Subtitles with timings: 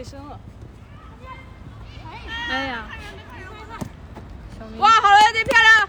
[0.00, 0.40] 卫生了。
[2.48, 2.88] 哎呀，
[4.58, 5.86] 小明，哇，好了，有点漂亮。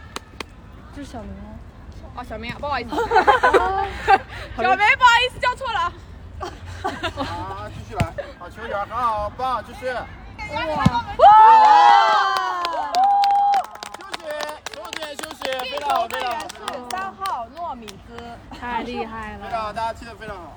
[0.93, 1.57] 这是小明吗？
[2.17, 2.89] 哦，小明啊，不好意思，
[4.57, 5.93] 小明，不好意思，叫错了。
[7.23, 9.87] 好，继续来，好球员，很好，棒，继续。
[9.87, 10.03] 哇
[13.95, 14.27] 休息，
[14.75, 15.39] 休息，休息，
[15.71, 16.37] 非常好，非常好，
[16.89, 18.19] 三号糯米兹。
[18.59, 19.45] 太厉害了！
[19.45, 20.51] 非常好，大家踢得非常好。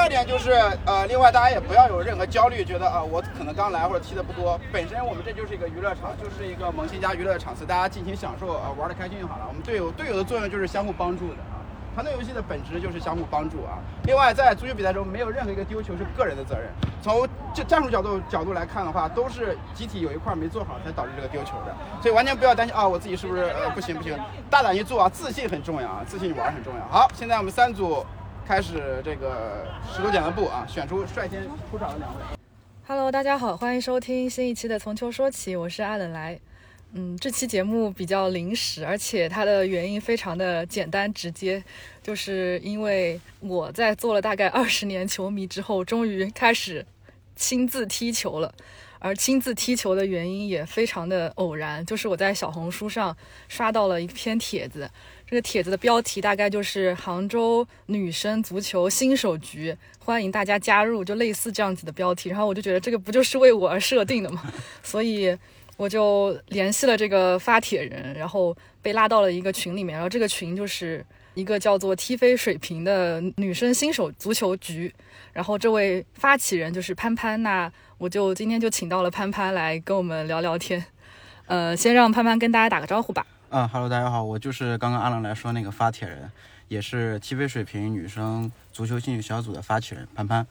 [0.00, 0.52] 第二点就是，
[0.86, 4.58] 呃，另外大家也不要有任何焦虑，觉得啊、我可能刚来或者踢的不多。
[4.72, 9.44] 本身我们这就是一个娱乐场，就是一个萌新家娱乐场次，大家尽情享受啊、玩的开心就好了。
[9.46, 11.60] 我们队友队友的作用就是相互帮助的啊。
[11.94, 13.76] 团队游戏的本质就是相互帮助啊。
[14.04, 16.70] 另外，在足球比赛中，没有任何一个丢球是个人的责任。
[17.02, 21.76] 从这战术角度角度来看的话，都是集体有一块没做好才导致这个丢球的。
[22.00, 26.80] 所以完全不要担心啊，我自己是不是呃不行不行，大胆一做啊，自信很重要啊，自信玩很重要。
[26.88, 28.02] 好，现在我们三组
[28.50, 29.64] 开始这个
[29.94, 31.40] 石头剪刀布啊，选出率先
[31.70, 32.20] 出场的两位。
[32.84, 36.36] Hello，大家好，欢迎收听新一期的《从球说起》，我是阿冷来。
[36.92, 41.62] 嗯，这期节目比较临时，而且它的原因非常的简单直接，
[42.02, 46.84] 就是因为我在做了大概二十年球迷之后，终于开始
[47.36, 48.52] 亲自踢球了。
[49.00, 53.16] 而亲自踢球的原因也非常的偶然，就是我在小红书上
[53.48, 54.88] 刷到了一篇帖子，
[55.26, 62.28] 这个帖子的标题大概就是杭州女生足球新手局，欢迎大家加入，就类似这样子的标题。
[62.28, 64.52] 然后我就觉得这个不就是为我而设定的吗？
[64.84, 65.36] 所以
[65.78, 69.94] 我就联系了这个发帖人，然后被拉到了一个群里面。
[69.94, 74.92] 然后这个群就是一个叫做“踢飞水平”的女生新手足球局。
[75.32, 80.82] 然后这位发起人就是潘潘，那我就今天就请到了潘潘来跟我们聊聊天。
[81.44, 83.26] 呃，先让潘潘跟大家打个招呼吧。
[83.50, 86.32] 嗯哈喽，大家好，我就是刚刚阿冷来说那个发帖人，
[86.68, 90.46] 也是 TV 水平女生足球兴趣小组的发起人潘潘。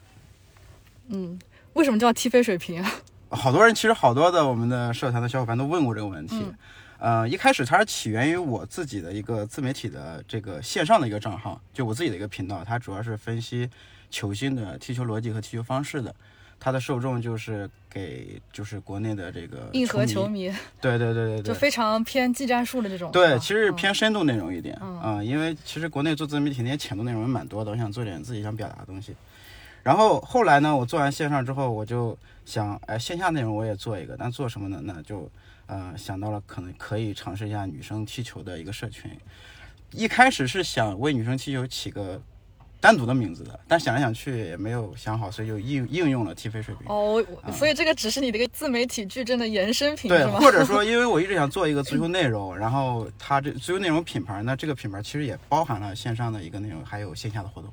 [1.08, 1.36] 嗯，
[1.72, 2.92] 为什么叫踢飞水平啊？
[3.30, 6.40] 好多人其实好多的我们的社团的小伙伴都问过这个问题。
[6.98, 13.68] 呃，一开始它是起源于我自己的一个自媒体的这个线上的一个账号，就我自己的一个频道，它主要是分析
[14.08, 16.14] 球星的踢球逻辑和踢球方式的。
[16.60, 23.10] 它的受众就是给就是国内的这个硬核球迷，对对对对对，就非常偏技战术的这种。
[23.10, 29.16] 对，其实嗯偏深度内容一点嗯啊、因为其实国内做自媒体那些浅度内容也蛮多的，我想做点自己想表达的东西。
[29.82, 34.78] 然后后来呢，我做完线上之后，我就想，哎，线下内容我也做一个，但做什么呢？
[34.84, 35.26] 那就
[35.66, 39.10] 呃想到了可能可以尝试一下女生踢球的一个社群。
[39.92, 42.20] 一开始是想为女生踢球起个
[42.80, 46.86] 单独的名字的，但想来想去也没有想好，所以就应应用了踢飞水平。
[46.88, 50.40] 哦，我所以这个只是你的一个自媒体矩阵的延伸品，对，吗？
[50.40, 57.70] 或者说， 因为我一直想做一个足球内容，然后它这足球内容品牌，那这个品牌其实也包含了线上的一个内容，还有线下的活动。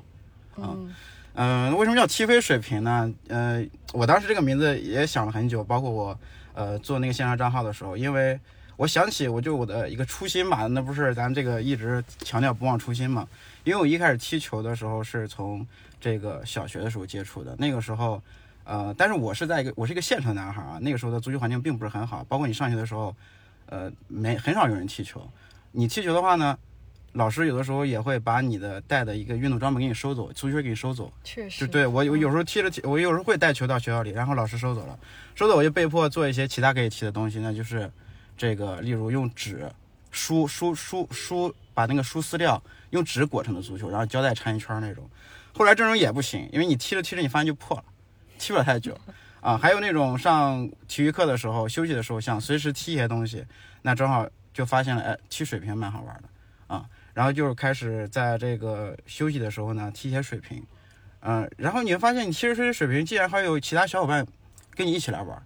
[0.57, 0.93] 嗯
[1.35, 3.13] 嗯、为什么叫踢飞水平呢？
[3.29, 3.63] 呃，
[3.93, 6.19] 我当时这个名字也想了很久，包括我
[6.53, 8.37] 呃做那个线上账号的时候，因为
[8.77, 13.27] 我想起我就我的一个初心吧，那不是咱这个一直强调不忘初心嘛。
[13.65, 15.67] 因为我一开始踢球的时候是从
[15.99, 18.21] 这个小学的时候接触的，那个时候。
[18.69, 23.15] 呃，但是我是在一个我是一个县城男孩啊，那个时候的足球环境并不是很好，包括你上学的时候，
[23.67, 25.25] 呃，没很少有人踢球。
[25.71, 26.59] 你踢球的话呢，
[27.13, 31.09] 老师有的时候也会把你的带的一个运动装备给你收走，足球给你收走。
[31.23, 34.99] 确实，就对我有有时候踢着踢，我有时候会带球到学校里，然后老师收走了，
[35.33, 37.89] 收走我就被迫做一些其他可以踢的东西，那就是
[38.37, 39.69] 这个，例如用纸
[40.11, 42.61] 书书书书，把那个书撕掉，
[42.91, 45.09] 用纸裹成的足球，然后胶带缠一圈那种。
[45.53, 47.83] 后来这种也不行，因为你踢着踢着你发现就破了，
[48.37, 48.97] 踢不了太久。
[49.41, 53.45] 啊，还有那种上体育课的时候、休息的时候，想随时踢一些东西，
[53.81, 56.85] 那正好就发现了，哎，踢水平蛮好玩的啊。
[57.13, 60.61] 然后就是开始在这个休息的时候呢，踢一些水平，
[61.21, 64.25] 嗯、然后你会发现你踢着踢着水平，竟然还有其他小伙伴
[64.75, 65.41] 跟你一起来玩，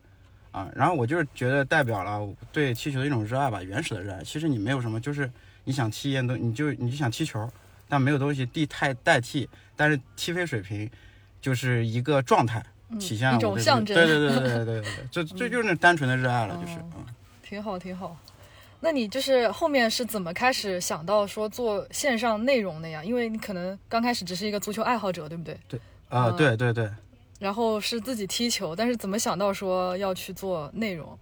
[0.51, 4.23] 啊然后我就是觉得代表了对踢球的一种热爱吧原始的热爱。
[4.23, 5.29] 其实你没有什么就是
[5.63, 7.49] 你想踢一样东你就你就想踢球
[7.87, 10.89] 但没有东西替太代替但是踢飞水平
[11.41, 12.63] 就是一个状态
[12.99, 17.05] 体现了一种象征对对对 对对对对这这就是那单纯的热爱了就是嗯
[17.43, 18.17] 挺好挺好。
[18.83, 23.03] 那你就是后面是怎么开始想到说做线上内容的呀？
[23.03, 25.55] 因为你可能刚开始只是一个足球爱好者对不对？
[25.67, 26.89] 对啊对对对
[27.41, 31.17] 然后是自己踢球，但是怎么想到说要去做内容？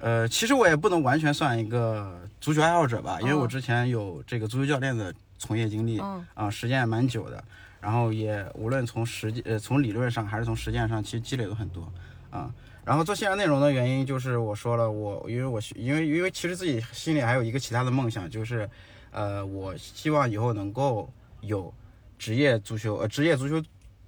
[0.00, 6.50] 呃，其实我也不能完全算一个足球爱好者吧，因为我嗯之前有这个足球教练的从业经历，啊、嗯。
[6.50, 7.44] 时间也蛮久的，
[7.80, 11.88] 然后也无论从实际呃从理论上还是从实践上，其实积累了很多
[12.30, 12.52] 啊、
[12.84, 18.68] 然后做线上内容的原因就是我说了，我因为我因为因为其实自己心里还有一个其他的梦想，就是
[19.12, 21.08] 呃，我希望以后能够
[21.42, 21.72] 有
[22.18, 23.64] 职业足球呃职业足球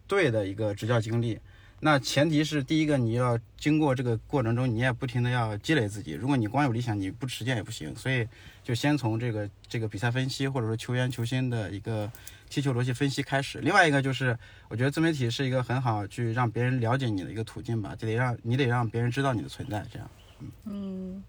[0.06, 1.38] 队的一个执教经历。
[1.80, 6.12] 那前提是第一个，你要经过这个过程中，你也不停的要积累自己。
[6.12, 7.94] 如果你光有理想，你不实践也不行。
[7.94, 8.26] 所以
[8.62, 12.10] 就先从这个这个比赛分析，或者说球员球星的一个
[12.48, 13.58] 踢球逻辑分析开始。
[13.58, 20.10] 另外一个就是，我觉得自媒体是一个很好去让别人了解你的一个途径吧，就得让你得让别人知道你的存在，这样。
[20.40, 20.50] 嗯。
[20.66, 21.24] 嗯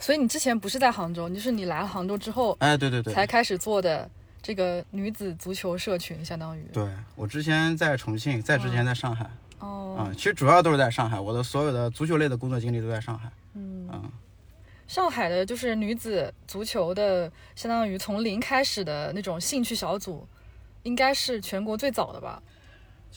[0.00, 4.08] 所以你之前不是在杭州，就是你来了杭州之后哎，对对对，才开始做的
[4.42, 6.62] 这个女子足球社群，相当于。
[6.72, 13.30] 对我之前在重庆，在之前在上海，哦，啊、其实主要都是在上海，我的所有的足球类的工作经历都在上海。
[13.54, 14.10] 嗯嗯
[14.86, 20.26] 上海的就是女子足球的，相当于从零开始的那种兴趣小组，
[20.82, 22.42] 应该是全国最早的吧？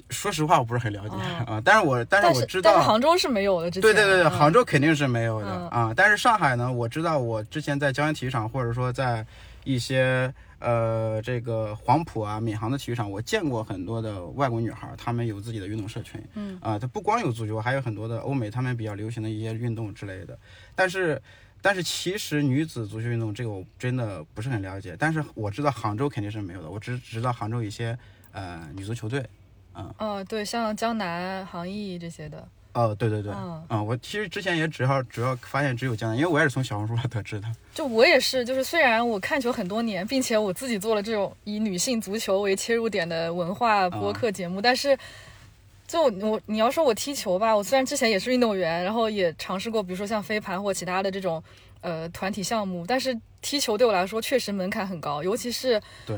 [0.10, 1.16] 说实话，我不是很了解
[1.46, 3.72] 啊、哦但是我但是我知道，但是杭州是没有的。
[3.72, 9.26] 之前对对对对，嗯杭州肯定是没有的嗯啊、但是上海呢，我知道我之前在江源体育场，或者说在
[9.64, 16.24] 一些呃这个黄埔啊、闵行的体育场，我见过很多的外国女孩，她们有自己的运动社群。
[16.36, 20.38] 嗯啊、它不光有足球，还有很多的欧美他们比较流行的一些运动之类的。
[20.76, 21.22] 但是，
[21.62, 24.96] 但是其实女子足球运动这个我真的不是很了解。
[24.98, 27.98] 但是我知道杭州肯定是没有的，我只只知道杭州一些
[28.32, 29.26] 呃女足球队。
[29.74, 32.48] 嗯哦，对，像江南、杭艺这些的。
[32.74, 33.64] 哦，对对对，嗯。
[33.70, 37.48] 嗯，我其实之前也只要主要发现只有江南，因为我也是从小红书上得知的。
[37.74, 44.98] 就我也是，就是虽然我看球很多年，并且我自己做了这种以女性足球为切入点的文化播客节目，但是
[45.88, 51.42] 就我你要说我踢球吧，我虽然之前也是运动员，然后也尝试过，比如说像飞盘或其他的这种
[51.82, 56.18] 呃团体项目，但是踢球对我来说确实门槛很高，尤其是对，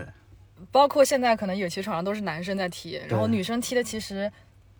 [0.71, 4.31] 包括现在可能有些场上都是男生在踢，然后女生踢的其实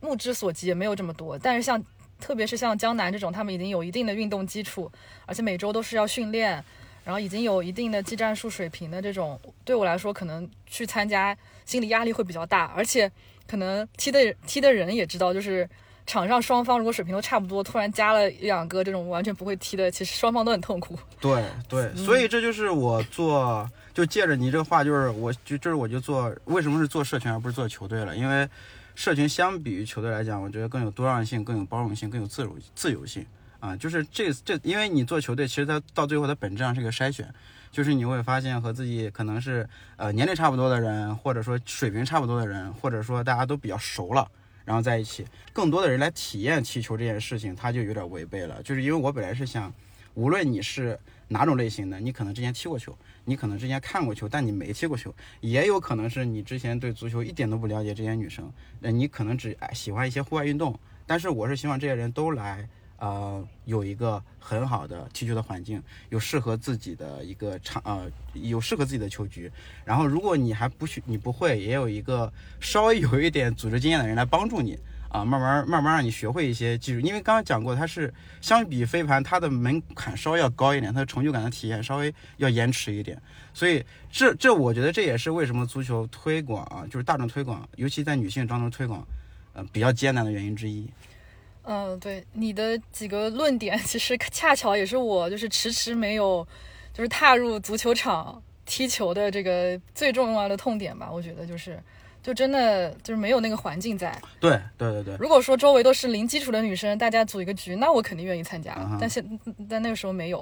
[0.04, 1.82] 目之所及也没有这么多，但是像
[2.20, 4.92] 特别是像江南这种，他们已经有一定的运动基础，
[5.26, 6.64] 而且每周都是要训练，
[7.04, 11.36] 然后已经有一定的技战术水平的这种，对我来说可能去参加
[11.66, 13.12] 心理压力会比较大，而且
[13.48, 15.68] 可能踢的踢的人也知道，就是
[16.06, 20.98] 场上双方如果水平都差不多，突然加了一两个这种完全不会踢的，其实双方都很痛苦。
[21.20, 28.16] 对对，所以这就是我做，就借着你这个话，就是我就就是我就做，为什么是做社群而不是做球队了？
[28.16, 28.48] 因为
[28.96, 33.26] 社群相比于球队来讲，我觉得更有多样性、更有包容性、更有自由自由性
[33.60, 33.76] 啊。
[33.76, 37.34] 就是这这，因为你做球队，其实它到最后它本质上是一个筛选，
[37.72, 39.68] 就是你会发现和自己可能是
[39.98, 44.30] 呃年龄差不多的人，或者说水平差不多的人，或者说大家都比较熟了。
[44.66, 48.64] 然后在一起，更多的人来体验踢球这件事情，它就有点违背了。
[48.64, 49.74] 就是因为我本来是想，
[50.14, 50.98] 无论你是
[51.28, 60.78] 哪种类型的，你可能之前踢过球，你可能之前看过球，但你没踢过球，也有可能是你之前对足球一点都不了解这些女生，那你可能只喜欢一些户外运动。
[61.06, 62.68] 但是我是希望这些人都来，
[62.98, 69.52] 呃，有一个很好的踢球的环境，有适合自己的一个场，呃，有适合自己的球局。
[69.84, 74.78] 然后如果你还不许你不会，也有一个稍微有一点组织经验的人来帮助你。
[75.14, 78.12] 啊，慢慢慢慢让你学会一些技术，因为刚刚讲过，它是
[78.42, 83.22] 相比飞盘，它的门槛稍微要高一点，它的成就感的体验稍微要延迟一点，
[83.54, 89.08] 所以这这我觉得这也是为什么足球推广啊，就是大众推广，尤其在女性当中推广，
[89.54, 90.90] 呃，比较艰难的原因之一。
[91.66, 96.46] 嗯，对你的几个论点，其实恰巧也是我就是迟迟没有
[96.92, 101.10] 就是踏入足球场踢球的这个最重要的痛点吧。
[101.12, 101.82] 我觉得就是，
[102.24, 104.18] 就真的就是没有那个环境在。
[104.40, 108.76] 对对对对，如果说周围都是零基础的女生，大家组一个局，那我肯定愿意参加。
[109.00, 110.38] 但现但那个时候没有，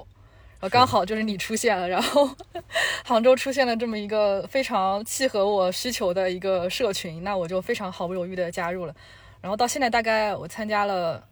[0.60, 2.30] 然后刚好就是你出现了，然后
[3.04, 8.96] 杭州出现了这么一个非常契合我需求的一个社群，那我就非常毫不犹豫的加入了。
[9.42, 11.24] 然后到现在大概我参加了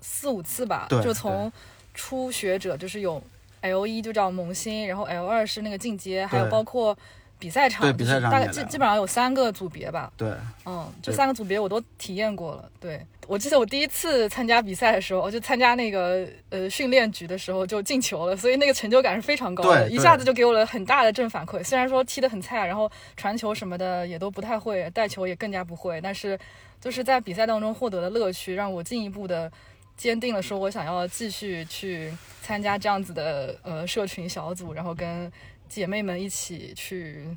[0.00, 1.52] 四五次吧，就从
[1.92, 3.22] 初学者就是有
[3.60, 6.96] L 一就叫萌新，然后 L 二是那个进阶，还有包括
[7.38, 10.12] 比赛场，对比赛场大概基基本上有三个组别吧。
[10.16, 10.32] 对
[10.66, 12.68] 嗯，这三个组别我都体验过了。
[12.80, 21.62] 对我记得我第一次参加比赛的时候，我就参加那个呃训练局的时候就进球了，所以那个成就感是非常高的，一下子就给我了很大的正反馈。
[21.62, 26.38] 虽然说踢得很菜，然后传球什么的也都不太会，带球也更加不会，但是
[26.80, 29.50] 就是在比赛当中获得的乐趣，让我进一步的
[29.96, 35.30] 坚定了说我想要继续去参加这样子的呃社群小组，然后跟
[35.68, 37.36] 姐妹们一起去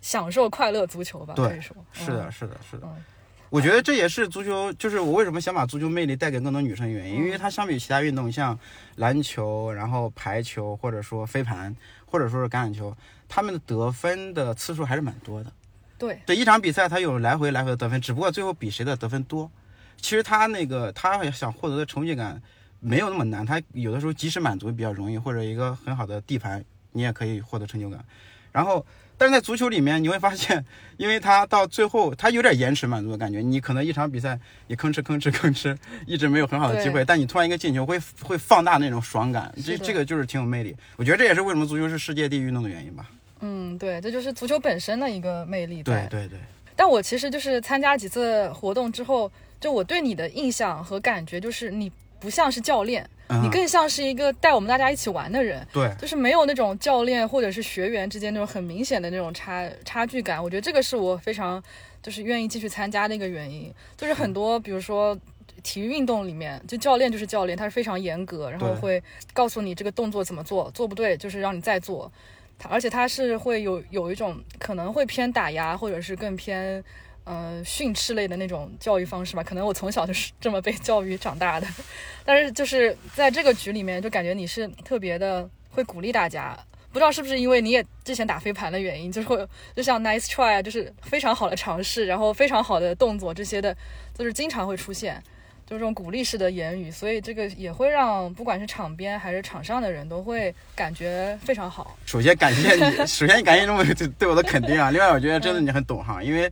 [0.00, 3.04] 享受快乐足球吧，对可以说是的，嗯是的，是的嗯。
[3.50, 8.56] 我觉得这也是足球，就是我为什么想把足球魅力带给更多女生的原因，因嗯为它相比其他运动，像
[8.96, 11.74] 篮球、然后排球，或者说飞盘，
[12.06, 12.96] 或者说是橄榄球，
[13.28, 15.52] 他们的得分的次数还是蛮多的。
[15.98, 19.50] 对，对一场比赛，它有来回来回的得分，只不过最后比谁的得分多。
[19.96, 22.40] 其实他那个他想获得的成就感
[22.78, 28.04] 没有那么难，他有的时候及时满足比较容易，或者一个很好的地盘，你也可以获得成就感。
[28.52, 28.84] 然后
[29.16, 30.64] 但是在足球里面，你会发现，
[30.96, 40.74] 因为他到最后他有点延迟满足的感觉，你可能一场比赛你吭哧吭哧吭哧，一直没有很好的机会，但你突然一个进球会会放大那种爽感，这这个就是挺有魅力。
[40.96, 43.08] 我觉得这也是为什么足球是世界第一运动的原因吧。
[43.40, 45.82] 嗯，对，这就是足球本身的一个魅力。
[45.82, 46.38] 对对对，
[46.74, 49.30] 但我其实就是参加几次活动之后，
[49.60, 55.66] 就我对你的印象和感觉就是你不像是教练，嗯你更像是一个带我们大家一起玩的人。
[55.72, 61.62] 对就是没有那种教练或者是学员之间那种很明显的那种差差距感，我觉得这个是我非常
[62.02, 63.72] 就是愿意继续参加的一个原因。
[63.96, 65.18] 就是很多比如说
[65.62, 72.10] 体育运动里面，就教练就是教练，他是非常严格，然后会告诉你这个动作怎么做，做不对就是让你再做。
[72.58, 76.82] 他而且他是会有有一种可能会偏打压，或者是更偏。
[77.30, 81.66] 呃，训斥类的那种教育方式吧，可能我从小就是这么被教育长大的，
[82.26, 86.58] 但是就是在这个局里面，就感觉你是特别的会鼓励大家。
[86.92, 89.46] 不知道是不是因为你也之前打飞盘的原因， 就是会
[89.76, 93.76] 就像 nice try 啊，就是非常好的尝试，然后非常好的动作这些的，
[94.18, 95.22] 就是经常会出现，
[95.64, 101.96] 就是这种鼓励式的言语，所以这个也会让不管是场边还是场上的人都会感觉非常好。
[102.04, 104.90] 首先感谢你，首先感谢 这么对对我的肯定啊。
[104.90, 106.50] 另外，我觉得真的你很懂行，因为，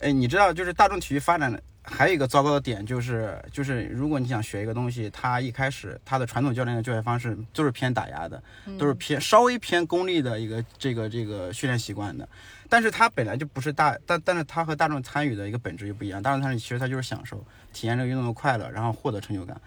[0.00, 8.42] 哎，你知道，就是大众体育发展的还有一个糟糕的点，就是就是如果你想学一个东西，它一开始它的传统教练的教学方式就是偏打压的，
[8.78, 12.26] 都是偏稍微偏功利的一个这个这个训练习惯的。
[12.68, 16.22] 但是它本来就不是大，但但是它和大众参与的一个本质就不一样。
[16.22, 19.60] 大众参与其实它就是享受、体验这个运动的快乐，然后获得成就感。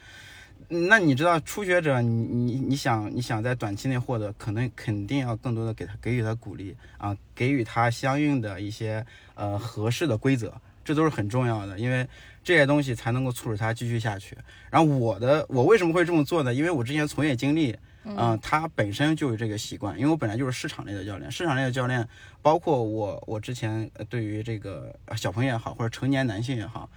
[0.70, 9.06] 嗯那你知道初学者，你你你想你想在短期内获得，可能肯定要更多的给他给予他鼓励啊，给予他相应的一些
[9.36, 10.54] 呃合适的规则，
[10.84, 12.08] 这都是很重要的，因为
[12.44, 14.38] 这些东西才能够促使他继续下去。
[14.70, 16.54] 然后我的我为什么会这么做呢？
[16.54, 22.08] 因为我之前从业经历，嗯、他本身就有这个习惯，因为我本来就是市场类的教练，市场类的教练，
[22.42, 26.90] 包括我我之前呃对于这个呃小朋友也好，或者成年男性也好。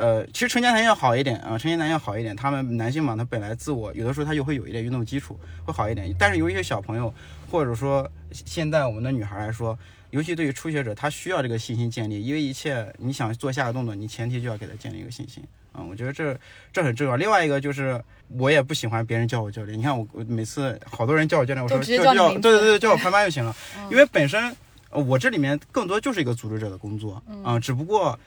[0.00, 2.34] 呃，其实成年男要好一点啊，成年男要好一点。
[2.34, 6.14] 他们男性嘛，他本来自我有的时候他就会有一点运动基础，会好一点。
[6.18, 7.12] 但是有一些小朋友，
[7.50, 9.78] 或者说现在我们的女孩来说，
[10.08, 16.36] 尤其对于初学者，她需要这个信心建立，因为一切你想做下个动作，你前提就要给他建立一个信心啊、我觉得这
[16.72, 17.14] 这很重要。
[17.14, 19.78] 另外一个就是，我也不喜欢别人叫我教练。
[19.78, 23.54] 你看我我每次好多人叫我教练，我说叫叫对对对，叫我潘潘就行了，
[23.90, 24.56] 因为本身
[24.90, 28.18] 呃我这里面更多就是一个组织者的工作啊、只不过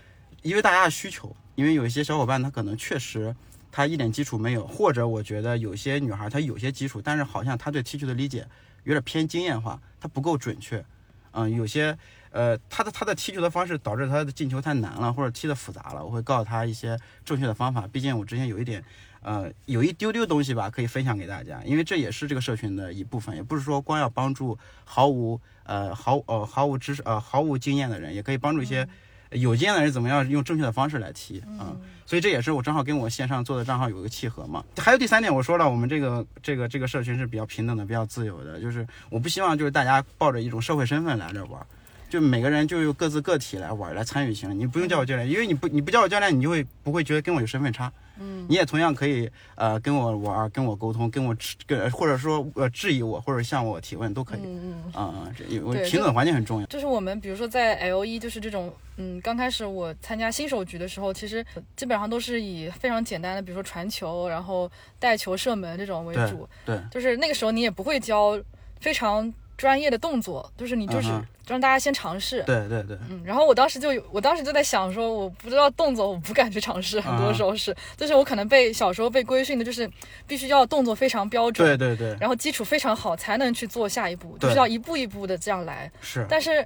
[0.42, 3.36] 因为大家的需求，因为有一些小伙伴他可能确实
[3.72, 8.48] 他一点基础没有，或者我觉得有些女孩她有些基础，但是好像她对踢球的理解
[8.84, 10.84] 有点偏经验化，她不够准确。
[11.32, 11.98] 嗯，有些
[12.32, 17.88] 呃，她的她的踢球的方式导致她的进球太难了，或者踢的复杂了，我会告诉她一些正确的方法。
[17.92, 18.84] 毕竟我之前有一点。
[19.26, 28.86] 呃，有一丢丢东西吧，可以分享给大家，因为这也是这个社群的一部分，也不是说光要帮助毫无呃毫呃毫无知识呃毫无经验的人，也可以帮助一些
[29.34, 31.75] 有经验的人怎么样用正确的方式来提啊、
[32.06, 34.63] 所以这也是我正好跟我线上做的账号有一个契合嘛。
[34.78, 41.66] 还有第三点，我说了，我们这个这个这个社群是比较平等的，比较自由的，就是我不希望就是大家抱着一种社会身份来这玩。
[42.10, 47.92] 就每个人就用各自个体来玩来参与行，你不用叫我教练，因为你不你不叫我教练，你就会不会觉得跟我有身份差。
[48.20, 54.41] 嗯，你也同样可以呃跟我玩，跟我沟通，跟我质跟或者说呃质疑我，或者向我提问都可以。
[54.43, 54.93] 嗯嗯。
[54.93, 56.65] 啊、这因为对平等环境很重要。
[56.67, 61.43] 就是我们比如说在 L 一，就是这种，嗯，刚开始我参加新手局的时候，其实
[61.75, 66.48] 基本上都是以非常简单的，比如说传球，然后带球射门这种为对主。
[66.65, 68.39] 对，就是那个时候你也不会教
[68.79, 71.10] 非常专业的动作，就是你就是
[71.48, 72.44] 让大家先尝试。
[72.44, 79.90] 对对对，嗯，然后我当时就有，我当时就在想说，我不知道动作，我不敢去尝试，很多啊时候是，就是我可能被小时候被规训的，就是
[80.26, 85.92] 必须要动作非常标准，对对对，然后基础非常好，才能去做下一步，就是要一步一步的这样来。
[86.02, 86.66] 是，但是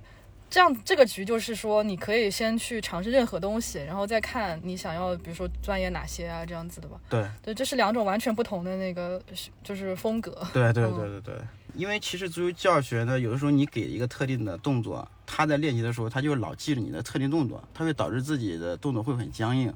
[0.49, 6.97] 这样这个局就是说，你可以先去尝试任何东西，然后再看你想要，比如说钻研哪些啊，这样子的吧。
[7.09, 9.21] 对对，这是两种完全不同的那个
[9.63, 10.31] 就是风格。
[10.53, 11.35] 对对嗯对对对。
[11.73, 19.73] 因为其实足球教学呢，有的时候你给一个特定的动作，他在练习的时候，他就老记着你的特定动作，他会导致自己的动作会很僵硬。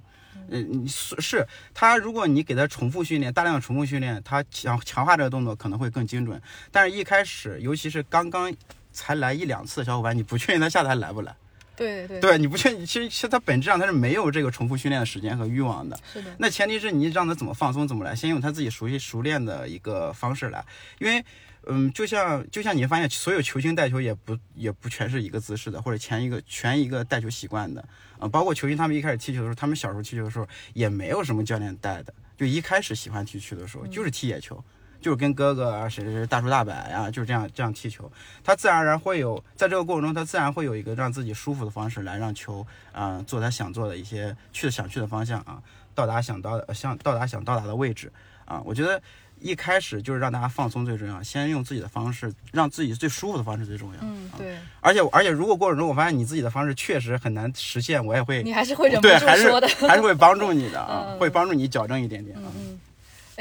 [0.50, 6.41] 嗯，你是是他，如果你给他重复训练，大量重复训练，他强强化这个动作可能会更精准。
[6.71, 8.51] 但是一开始，尤其是刚刚
[8.91, 11.36] 才来一两次的小伙伴，你不确定他下次还来不来。
[11.81, 16.00] 对对对，你不确定，其实其实他本质上他是没有这个重复训练的时间和欲望的。
[16.13, 20.65] 是的，那前提是你让他怎么放松怎么来，先用他自己熟悉熟练的一个方式来，
[21.00, 21.23] 因为。
[21.67, 34.59] 嗯，就像就像你发现，所有球星带球也不也不全是一个姿势的，或者前一个全一个带球习惯的，啊、包括球星他们一开始踢球的时候，他们小时候踢球的时候也没有什么教练带的，就一开始喜欢踢球的时候就是踢野球，
[35.01, 38.10] 就是跟哥哥啊，谁谁谁大叔大伯呀、就是这样这样踢球。
[38.43, 45.62] 他自然而然会有，在这个过程中，他自然会有一个让自己舒服的方式来让球啊、呃做他想做的一些去想去的方向啊，
[45.96, 48.12] 到达想到的想到达想到达的位置
[48.46, 48.62] 啊。
[48.63, 49.01] 我觉得
[49.39, 54.00] 一开始就是让大家放松最重要，先用自己的方式，让自己最舒服的方式最重要。
[54.01, 59.67] 嗯，对而且而且如果过程中我发现你自己的方式确实很难实现，我也会你还是会忍不对，住还是说的。
[59.88, 62.43] 还是会帮助你的啊 嗯，会帮助你矫正一点点啊。
[62.55, 62.79] 嗯，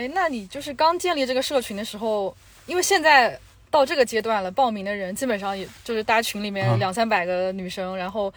[0.00, 3.38] 哎，那你就是刚建立这个社群的时候，因为现在
[3.70, 8.32] 到这个阶段了，报名的人基本上也就是大家群里面嗯两三百个女生，然后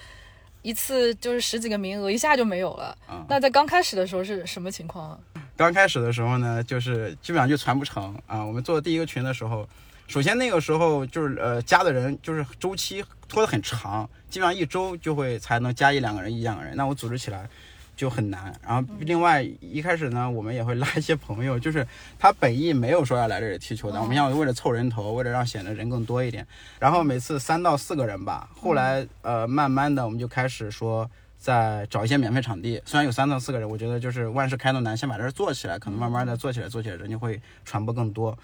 [0.62, 2.98] 一次就是十几个名额，一下就没有了。
[3.10, 5.18] 嗯那在刚开始的时候是什么情况啊？
[5.56, 8.44] 刚开始的时候呢，就是基本上就传不成啊。
[8.44, 9.66] 我们做第一个群的时候，
[10.08, 17.48] 首先那个时候就是呃加的人就是周期拖得很长，基本上一周就会才能加一两个人一两个人，那我组织起来
[17.96, 18.54] 就很难。
[18.66, 21.86] 然后另外一开始呢，我们也会拉一些朋友，就是
[22.20, 26.46] 他本意没有说要来这里踢球的，我们要为了凑人头，为了让显得人更多一点，
[26.80, 28.50] 然后每次三到四个人吧。
[28.56, 31.10] 后来呃慢慢的我们就开始说。
[31.36, 38.38] 再找一些免费场地，虽然有三到四个人，我觉得就是万事开头难，先把这儿做起来，可能慢慢的做起来，做起来人就会传播更多。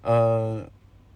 [0.00, 0.64] 呃，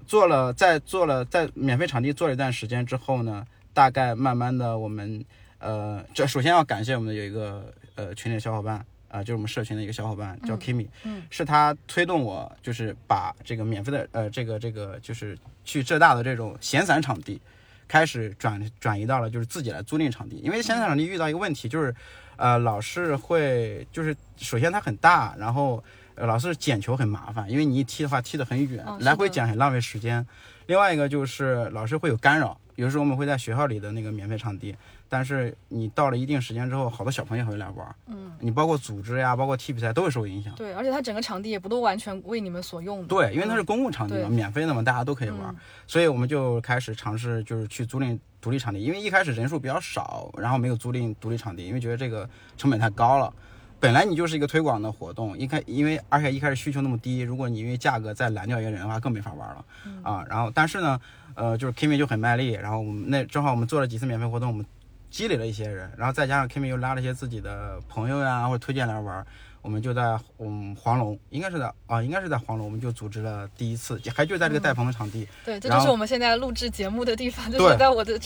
[0.06, 5.24] 做了在做了在免费场地做了一段时间之后呢，大概慢慢的我们
[5.60, 8.84] 呃，这首先要感谢我们的有一个呃群里的小伙伴。
[9.12, 17.42] 啊、就是我们社群的一个小伙伴叫 Kimi，嗯是他推动我，就是把这个免费的呃，这个这个就是去浙大的这种闲散场地，
[17.88, 21.92] 开始转转移到了就是自己来租赁场地，因为闲散场地遇到一个问题就是，
[22.36, 25.82] 呃，老是会就是首先它很大，然后
[26.14, 30.24] 呃老是捡球很麻烦，因为你一踢的话踢得很远，哦来回捡很浪费时间。
[30.66, 34.72] 另外一个就是老师会有干扰，有时候我们会在学校里的那个免费场地，
[35.10, 40.54] 但是你到了一定时间之后，好多小朋友也会来玩，嗯，你包括组织呀，包括踢比赛都会受影响。
[40.54, 43.08] 对，而且它整个场地也不都完全为你们所用的。
[43.08, 53.32] 对，因为它是公共场地嘛，对免费的嘛，大家都可以玩，嗯所以我们就开始尝试就是去租赁独立场地，因为一开始人数比较少，然后没有租赁独立场地，因为觉得这个成本太高了。
[53.80, 59.64] 本来你就是一个推广的活动，一开因为而且一开始需求那么低，如果你因为价格再拦掉一个人的话，更没法玩了、
[60.02, 60.22] 啊。
[60.28, 61.00] 然后但是呢，
[61.34, 64.66] 呃，就是 Kimi 就很卖力，然后我们那正好我们做了几次免费活动，我们
[65.10, 69.26] 积累了一些人，然后再加上 Kimi 又拉了一些自己的朋友呀或者推荐来玩，
[69.60, 75.26] 我们就在嗯黄龙，应该是在啊，应该是在黄龙，我们就组织了第一次，还就在这个带棚的场地。
[75.44, 78.18] 对，这就是我们现在录制节目的地方，就对是在我的，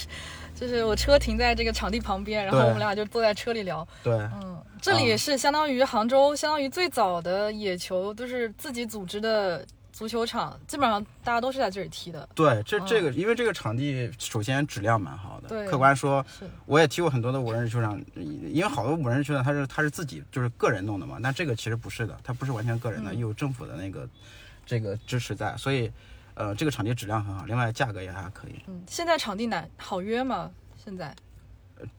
[0.54, 3.86] 就是我车停在这个场地旁边，然后我们俩就坐在车里聊。
[4.02, 12.28] 对，嗯，这里是相当于杭州，相当于最早的野球，就是自己组织的足球场，基本上大家都是在这里踢的。
[12.34, 16.26] 对，这嗯这个，因为这个场地首先质量蛮好的，对客观说，
[16.66, 24.08] 我也踢过很多的五人球场，因为好多五人球场它是它是自己就是个人弄的嘛，但这个其实不是的，它不是完全个人的，嗯有政府的那个
[24.66, 25.88] 这个支持在，所以
[26.34, 28.56] 呃这个场地质量很好，另外价格也还可以。
[28.66, 30.50] 嗯，现在场地难好约吗？
[30.84, 31.14] 现在，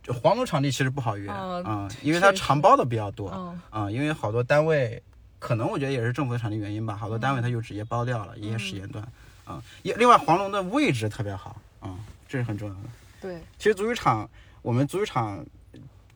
[0.03, 5.01] 就黄龙场地其实不好约啊、哦因为它长包的比较多啊、嗯因为好多单位
[5.45, 9.07] 可能我觉得也是政府的场地原因吧，好多嗯单位他就直接包掉了一些时间段
[9.43, 9.63] 啊。
[9.83, 12.81] 也、另外黄龙的位置特别好啊、这是很重要的。
[13.21, 14.27] 对，其实足球场，
[14.63, 15.45] 我们足球场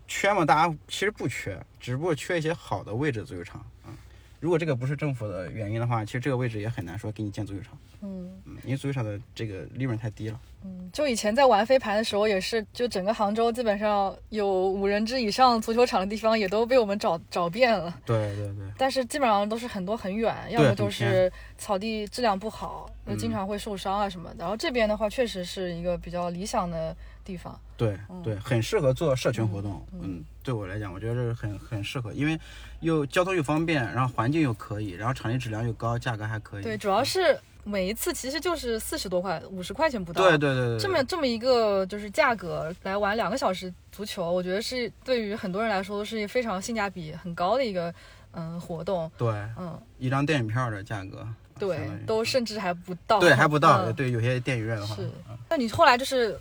[0.07, 3.63] 缺嘛，大家其实不缺，只不过缺一些好的位置足球场。
[3.85, 3.93] 嗯，
[4.39, 7.77] 如果这个不是政府的原因的话，其实这个位置也很难说给你建足球场。
[8.01, 10.39] 嗯嗯，因为足球场的这个利润太低了。
[10.63, 17.97] 嗯，就以前在玩飞盘的时候，也是，就整个杭州基本上有五人制以上足球场的地方，也都被我们找找遍了。
[18.05, 24.35] 对对对，但是基本上都是很多很远，要么就是草地质量不好，就嗯经常会受伤啊什么的。
[24.39, 27.57] 然后这边的话，确实是一个比较理想的地方。
[27.77, 29.81] 对嗯对，很适合做社群活动。
[29.93, 32.37] 嗯嗯，对我来讲，我觉得这是很很适合，因为
[32.81, 36.63] 又交通又方便，然后环境又可以，然后场地质量又高，价格还可以。
[36.63, 40.23] 对，主要是每一次其实就是四十多块，五十块钱不到。
[40.23, 47.93] 对对对对，这么这么一个就是价格来玩两个小时足球，我觉得是对于很多人来说都是非常性价比很高的一个
[48.31, 49.09] 嗯活动。
[49.17, 51.27] 对嗯，一张电影票的价格，
[51.59, 53.19] 对都甚至还不到。
[53.19, 53.85] 对还不到。
[53.85, 56.39] 嗯对，有些电影院的话，是嗯那你后来就是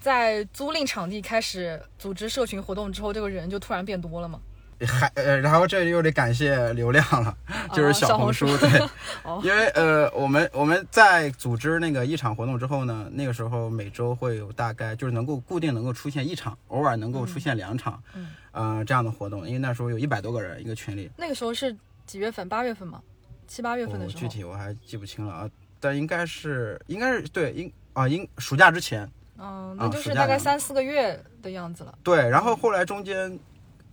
[0.00, 4.40] 在租赁场地开始组织社群活动之后，这个人就突然变多了吗？
[4.86, 7.36] 还呃，然后这又得感谢流量了，
[7.72, 8.68] 就是哦小红书对，
[9.24, 22.48] 哦因为呃，我们我们在组织那个一场活动之后呢，那个时候每周会有大概就是能够固定能够出现一场，偶尔能够出现两场，嗯呃这样的活动，因为那时候有一百多个人一个群里，那个时候是几月份？
[22.48, 23.00] 八月份吗？
[23.46, 24.20] 七八月份的时候。
[24.20, 31.98] 具体我还记不清了啊，但应该是应该是对应啊应暑假之前，嗯，啊那就是大概三四个月的样子了。
[32.02, 33.38] 对，然后后来中间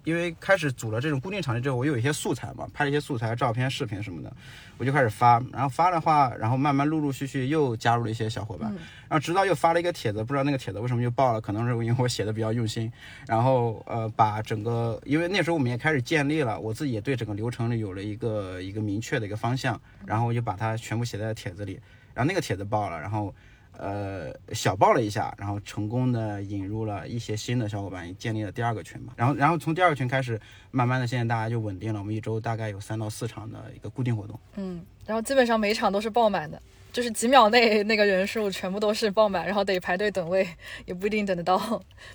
[0.06, 4.32] 因为开始组了这种固定场地之后，我有一些素材嘛，拍了一些素材、照片、视频什么的，
[4.78, 5.44] 我就开始发。
[5.52, 8.70] 然后发的话，然后慢慢陆陆续续又加入了一些小伙伴，
[9.10, 12.90] 然后直到又发了一个帖子，不知道那个帖子为什么就爆了，可能是因为我写的比较用心。
[13.28, 21.80] 然后呃，把整个，因为那时候我们也开始建立了，我自己也对整个流程里有了一个一个明确的一个方向，然后我就把它全部写在帖子里，
[22.14, 23.34] 然后那个帖子爆了，然后。
[23.78, 29.14] 呃，小爆了一下，然后成功的引入了一些新的小伙伴，建立了第二个群嘛。
[29.16, 30.40] 然后，然后从第二个群开始，
[30.72, 32.00] 慢慢的现在大家就稳定了。
[32.00, 34.40] 我们一周大概有三到四场的一个固定活动。
[34.56, 36.62] 嗯，然后基本上每场都是爆满的，
[36.96, 40.48] 就是几秒内那个人数全部都是爆满，然后得排队等位，
[40.86, 41.60] 也不一定等得到。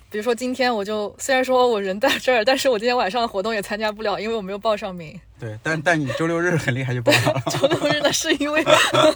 [0.09, 5.21] 比如说今天我就虽然说我人在这儿，但是我今天晚上的活动也参加不了，因为我没有报上名。
[5.39, 7.43] 对，但但你周六日很厉害就报了。
[7.51, 8.63] 周六日呢是因为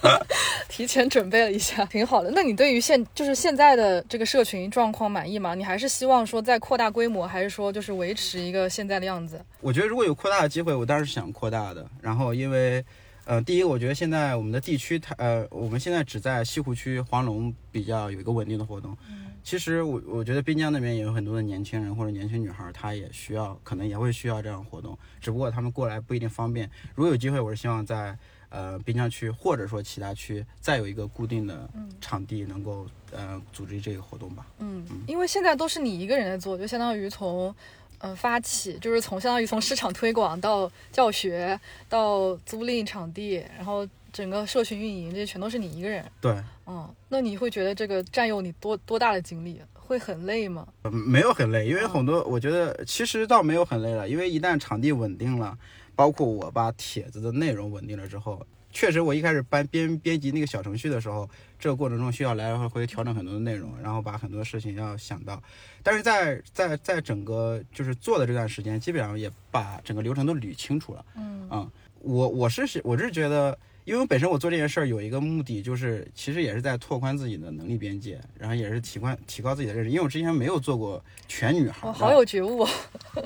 [0.69, 2.29] 提前准备了一下，挺好的。
[2.31, 5.55] 那你对于现就是现在的这个社群状况满意吗？
[5.55, 9.43] 你还是希望说再扩大规模，还是说就是维持一个现在的样子？
[9.61, 11.83] 我觉得如果有扩大的机会，我当然是想扩大的。
[12.01, 12.83] 然后因为，
[13.25, 18.95] 呃，第一我觉得现在我们的地区它呃，我们现在只在西湖区黄龙比较有一个稳定的活动。
[19.43, 26.69] 其实我我觉得滨江那边也有很多的年轻人或者年轻女孩，她也需要，可能也会需要这样活动，只不过他们过来不一定方便。
[26.95, 28.17] 如果有机会，我是希望在
[28.49, 31.69] 呃滨江区或者说其他区再有一个固定的
[32.01, 34.47] 场地，能够呃组织这个活动吧。
[34.59, 37.53] 嗯，因为现在都是你一个人在做，就相当于从
[37.99, 46.05] 嗯发起，就是从相当于从市场推广到教学到租赁场地，然后整个社群运营，这些全都是你一个人。
[46.21, 46.35] 对。
[46.67, 49.61] 嗯，那你会觉得这个占用你多多大的精力？
[49.73, 50.67] 会很累吗？
[50.89, 55.55] 没有很累，因为很多我觉得其实倒没有很累了，因为一旦场地稳定了，
[55.95, 58.43] 包括我把帖子的内容稳定了之后，
[58.75, 65.41] 确实我一开始编编编辑那个小程序的时候，这个过程中需要来来回回调整很多的内容，然后把很多事情要想到，
[65.81, 71.05] 但是在在在整个就是做的这段时间，基本上也把整个流程都捋清楚了。
[71.15, 73.57] 嗯嗯，我我是我是觉得。
[73.85, 79.91] 因为本身我做这件事儿有一个目的，就是其实也是在拓宽自己的能力边界，然后也是提宽提高自己的认识。
[79.91, 82.71] 因为我之前没有做过全女孩，好有觉悟啊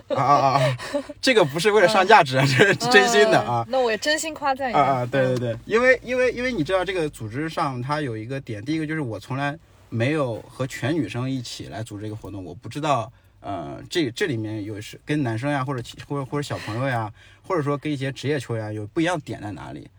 [0.09, 0.77] 啊啊啊！
[1.21, 3.65] 这个不是为了上价值，这是真心的啊。
[3.69, 5.05] 那我也真心夸赞一下啊！
[5.05, 17.09] 对对对，因为因为因为你知道这个组织上它有一个点，第一个就是我从来没有和全女生一起来组织一个活动，我不知道呃这这里面有是跟男生呀，或者或者或者小朋友呀，
[17.47, 19.89] 或者说跟一些职业球员有不一样点在哪里。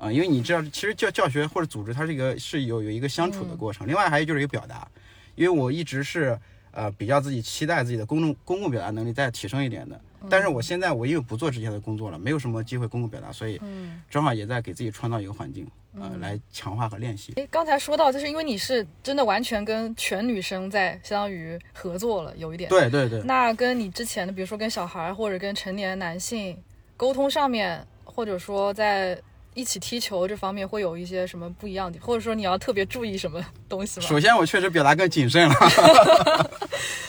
[0.00, 3.86] 啊，因为你知道，其实教教学或者组织，它是一个是有有一个相处的过程。
[3.86, 4.88] 另外还有就是一个表达，
[5.34, 6.36] 因为我一直是
[6.70, 10.00] 呃比较自己期待自己的公众公共表达能力再提升一点的。
[10.30, 13.60] 但是我现在我因为不做之前的工作了，没有什么机会公共表达，所以
[14.08, 17.34] 正好也在给自己创造一个环境，呃，来强化和练习。
[17.36, 22.70] 诶，刚才说到，就是因为你是真的完全跟全女生在相当于合作了，有一点。
[22.70, 23.22] 对对对。
[23.24, 26.56] 那跟你之前的，比如说跟小孩或者跟成年男性
[26.96, 29.20] 沟通上面，或者说在。
[29.54, 34.06] 一起踢球这方面会有一些什么不一样的，或者说你要特别注意什么东西吗？
[34.06, 35.54] 首先，我确实表达更谨慎了，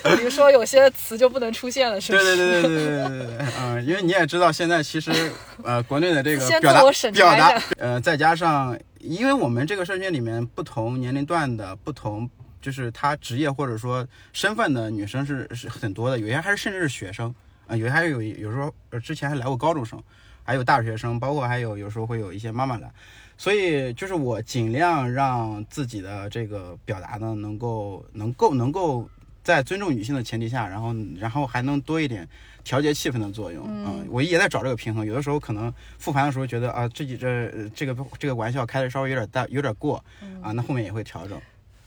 [0.17, 2.35] 比如说有些词就不能出现了，是不是？
[2.35, 5.31] 对对对对对对对，嗯，因为你也知道，现在其实
[5.63, 12.27] 呃，国内的这个表达表达，呃，再加上，因为我们这个社群里面不同年龄段的不同，
[12.59, 17.33] 就是他职业或者说身份的女生是是很多的，有些还是甚至是学生
[17.67, 20.01] 啊，有些还有有时候之前还来过高中生。
[20.43, 22.91] 还有大学生，包括还有有时候会有一些妈妈来，
[23.37, 29.09] 所以就是我尽量让自己的这个表达呢，能够能够能够
[29.43, 32.27] 在尊重女性的前提下，然后然后还能多一点
[32.63, 33.65] 调节气氛的作用。
[33.67, 35.05] 嗯，我也在找这个平衡。
[35.05, 40.03] 有的时候可能复盘的时候觉得啊，自己这这个这个玩笑开的稍微有点大，有点过
[40.41, 41.39] 啊，那后面也会调整。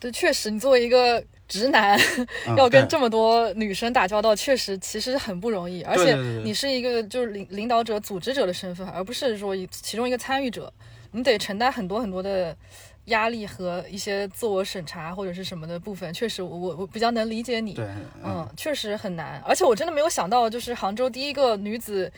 [0.04, 1.24] 对，确实，你作为一个。
[1.46, 2.00] 直男
[2.56, 5.82] 要跟这么多女生打交道，确实其实很不容易。
[5.82, 10.72] 而且你是一个就是领领导者、组织者的身份，而不是说其中一个参与者，
[11.12, 12.56] 你得承担很多很多的
[13.04, 16.10] 压力和一些自我审查或者是什么的部分。
[16.14, 17.74] 确实，我我我比较能理解你。
[17.74, 17.86] 对，
[18.24, 19.38] 嗯，确实很难。
[19.46, 22.10] 而且我真的没有想到，就是杭州第一个女子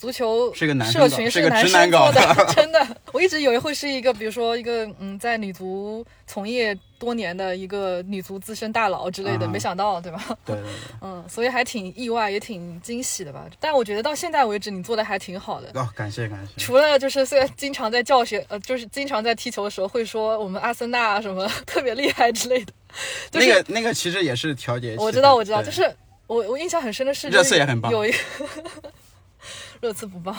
[0.00, 2.96] 足球是个男社群是个男生做的， 真的。
[3.12, 6.76] 我一直以为会是一个，比如说一个嗯，在女足从业。
[7.00, 10.22] 多年的一个女足资深大佬之类的，没想到，对吧？
[10.44, 10.70] 对对对。
[11.00, 13.46] 嗯，所以还挺意外，也挺惊喜的吧。
[13.58, 15.70] 但我觉得到现在为止，你做的还挺好的。
[15.80, 16.62] 哦，感谢感谢。
[16.62, 22.72] 除了就是虽然经常在教学，呃，就是经常在踢球的时候会说我们阿森纳什么特别厉害之类的。
[23.32, 24.94] 那个那个其实也是调节。
[24.98, 25.90] 我知道我知道，就是
[26.26, 27.90] 我我印象很深的是热刺也很棒。
[27.90, 28.18] 有一个
[29.80, 30.34] 热刺不报。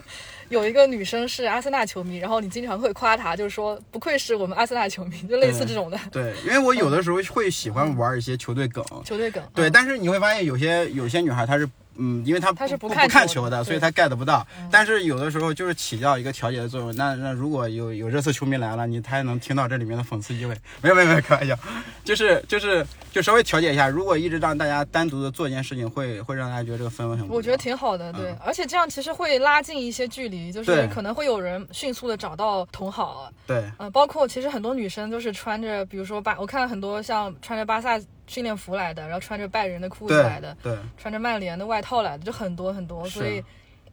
[0.50, 5.98] 有一个女生是阿森纳球迷，然后你经常会夸她，就是说不愧是我们阿森纳球迷，就类似这种的。
[6.12, 9.42] 对，因为我有的时候会喜欢玩一些球队梗，球队梗。
[9.54, 14.46] 对，但是你会发现有些有些女孩她是嗯，因为他他是不不看看球的的，所以他 get 不到。
[14.70, 16.94] 但是有的时候就是起到一个调节的作用。
[16.96, 20.56] 那那如果有有热刺球迷来了，你他也能听到这里面的讽刺意味。
[20.82, 21.58] 没有没有没有，开玩笑，
[22.04, 23.88] 就是就是就稍微调节一下。
[23.88, 27.28] 如果一直让大家单独的做一件事情，会会让大家觉得这个氛围很。
[27.28, 40.76] 我觉得挺好的，对，嗯而且这样其实会拉近一些距离，就是可能会有人迅速的找到同好，对嗯、包括其实很多女生都是穿着，比如说巴，我看很多像穿着巴萨训练服来的，然后穿着拜仁的裤子来的，对。
[40.96, 43.42] 穿着曼联的外套来的，就很多很多，所以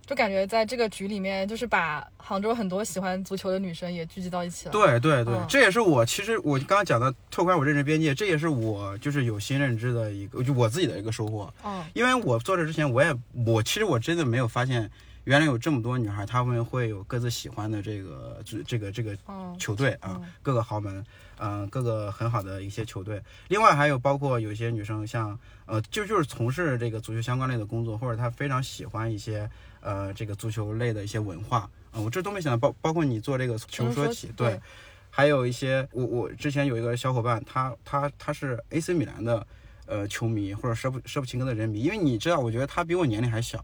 [0.06, 4.72] 就感觉在这个局里面，就是把杭州很多喜欢足球的女生也聚集到一起了。
[4.72, 11.54] 对对对嗯，这也是我其实我刚刚讲的拓宽我认知边界，这也是我就是有新认知的一个，就我自己的一个收获。
[11.64, 13.16] 嗯，因为我做这之前，我也
[13.46, 14.90] 我其实我真的没有发现，
[15.26, 19.56] 原来有这么多女孩，她们会有各自喜欢的这个这这个这个嗯。
[19.60, 21.06] 球队啊嗯，各个豪门，
[21.44, 23.22] 嗯、各个很好的一些球队。
[23.48, 29.50] 另外还有包括有些女生像呃，就就是从事这个足球相关类的工作，或者她非常喜欢一些
[29.82, 34.62] 呃这个足球类的一些文化啊、我这都没想到，包包括你做这个球说起，对对。
[35.10, 39.46] 还有一些，我我之前有一个小伙伴，他他他是 AC 米兰的
[39.86, 43.62] 呃球迷或者舍不舍普琴科的人迷，因为你知道，我觉得他比我年龄还小，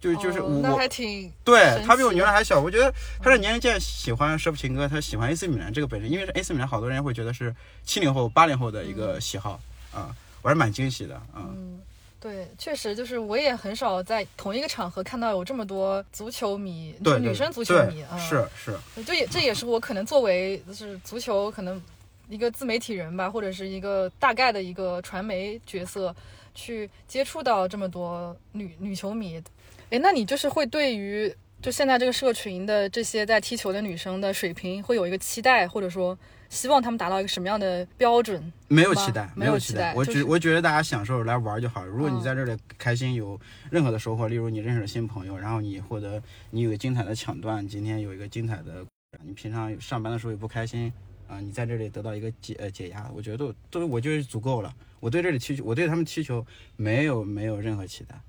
[0.00, 7.54] 就是就是我、哦那还挺对他比我年龄还小，我觉得他的年龄渐喜欢舍普琴科，他喜欢 AC 米兰这个本身，因为 AC 米兰好多人会觉得是
[7.84, 9.58] 七零后、八零后的一个喜好
[9.92, 11.48] 啊，我还是蛮惊喜的啊。
[11.48, 11.80] 嗯，
[12.20, 21.82] 对，确实就是我也很少在同一个场合看到有这么多足球迷，就女生足球迷啊，是是，就也这也是我可能作为就是足球可能
[22.28, 26.14] 一个自媒体人吧，或者是一个大概的一个传媒角色，
[26.54, 29.42] 去接触到这么多女女球迷。
[29.90, 36.16] 诶，那你就是会对于就现在这个社群的这些在踢球的女生的水平会有一个期待，或者说
[36.48, 38.52] 希望她们达到一个什么样的标准？
[38.68, 41.84] 没有期待，没有期待，我觉就是我觉得大家享受来玩就好。
[41.84, 46.20] 如果你嗯在这里开心，有任何的收获，例如你认识了新朋友，然后你获得
[46.50, 48.84] 你有个精彩的抢断，今天有一个精彩的，
[49.24, 50.92] 你平常上班的时候也不开心
[51.28, 54.74] 啊，你在这里得到一个解呃解压，我觉得都都我觉得足够了。
[54.98, 56.44] 我对这里踢球，我对他们踢球
[56.74, 58.20] 没有没有任何期待。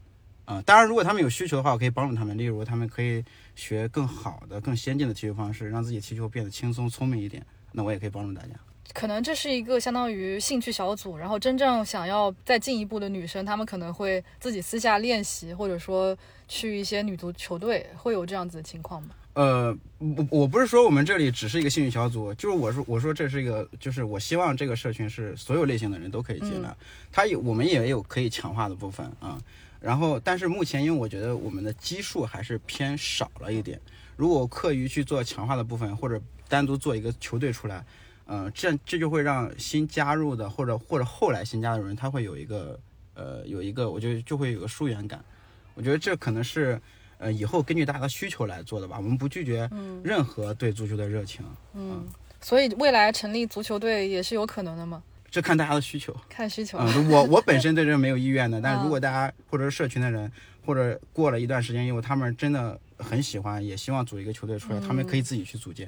[0.47, 2.37] 啊、当然，如果他们有需求的话，我可以帮助他们。
[2.37, 3.21] 例如，他们可以
[3.53, 7.45] 学更好的、更先进的踢球方式，让自己踢球变得轻松、聪明一点。
[7.73, 8.53] 那我也可以帮助大家。
[8.93, 19.09] 可能这是一个相当于兴趣小组，然后真正想要再进一步的女生，她们可能会自己私下练习，或者说去一些女足球队，会有这样子的情况吗？
[19.33, 26.73] 呃，我我不是说我们这里只是一个兴趣小组，就是我说我说这是一个，就是我希望这个社群是所有类型的人都可以进来，
[27.11, 29.37] 它有我们也有可以强化的部分啊。
[29.79, 33.79] 然后，但是目前因为我觉得我们的基数还是偏少了一点，
[34.15, 37.85] 如果刻意去做强化的部分，或者单独做一个球队出来，
[38.25, 42.79] 呃，这这就会让新加入的或者或者后来新加入的人，他会有一个
[43.13, 45.23] 呃有一个，我觉得就会有个疏远感。
[45.75, 46.81] 我觉得这可能是
[47.19, 48.97] 呃以后根据大家的需求来做的吧。
[48.97, 49.69] 我们不拒绝
[50.03, 52.03] 任何对足球的热情，嗯，
[52.41, 56.15] 所以未来成立足球队也是有可能的嘛，这看大家的需求。
[56.29, 56.77] 看需求。
[56.79, 60.31] 嗯，我我本身对这没有意愿的， 但如果大家或者是社群的人，
[60.65, 65.87] 或者过了一段时间以后，他们真的很喜欢，也希望组一个球队出来，他们可以自己去组建。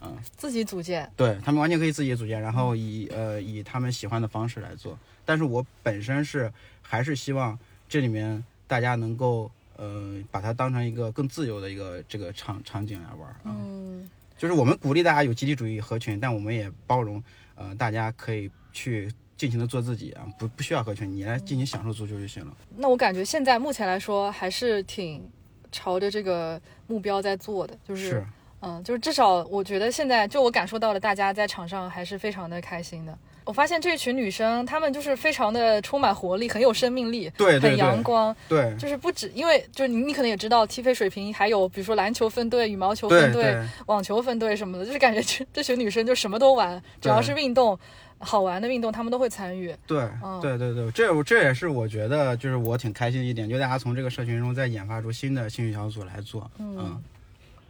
[0.00, 4.96] 嗯自己组建，对他们完全可以自己组建，然后以呃以他们喜欢的方式来做。
[5.24, 13.34] 但是我本身是还是希望这里面大家能够呃把它当成一个更自由的一个这个场场景来玩。
[13.42, 17.20] 嗯，就是我们鼓励大家有集体主义合群，但我们也包容
[17.56, 22.52] 呃大家可以去尽情的做自己啊，不不需要合群，你来尽情享受足球就行了。
[22.76, 25.28] 那我感觉现在目前来说还是挺
[25.70, 28.26] 朝着这个目标在做的，就是是，
[28.60, 33.16] 嗯，就是至少我觉得现在就我感受到了，大家在场上还是非常的开心的。
[33.44, 38.36] 我发现这群女生，她们就是非常的充满活力，很有生命力，对对很阳光。
[38.46, 47.78] 对就是不止，因为就是你，你可能也知道，踢飞水平还有比如说篮球分队、羽毛球分队、网球分队什么的，就是感觉这这群女生就什么都玩，只要是运动
[48.18, 49.74] 好玩的运动，他们都会参与。
[49.86, 56.50] 对嗯对对对，这这也是我觉得就是我挺开心的一点，就大家从这个社群中再研发出新的兴趣小组来做。
[56.58, 57.00] 嗯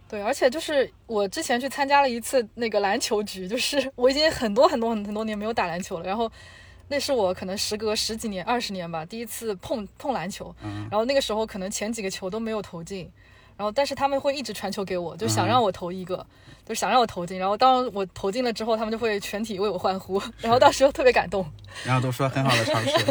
[0.09, 6.33] 对，而且就是我之前去参加了一次那个篮球局，就是我已经很多很多很多年没有打篮球了，然后
[6.89, 13.11] 那是我可能时隔十几年、二十年吧，第一次碰碰篮球，嗯然后那个时候可能前几个球都没有投进，
[13.59, 16.25] 然后但是他们会一直传球给我，就想嗯让我投一个，
[16.65, 21.45] 就想让我投进，然后当我投进了之后，他们就会全体为我欢呼，然后当时就特别感动。
[21.85, 23.05] 然后都说很好的尝试。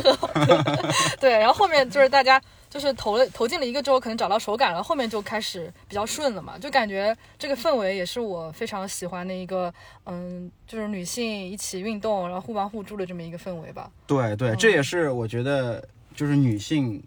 [1.19, 9.73] 对，然后后面就是大家就是投了投进了一个之后，可能找到手感了，后面就开始比较顺了嘛，就感觉这个氛围也是我非常喜欢的一个，
[10.05, 13.89] 嗯，就是女性一起运动，然后互帮互助的这么一个氛围吧。
[14.07, 17.03] 对对，这也是我觉得就是女性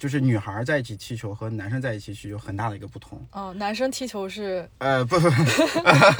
[0.00, 3.22] 就是女孩在一起踢球和男生在一起踢球有很大的一个不同。
[3.32, 5.28] 哦，男生踢球是呃，不不，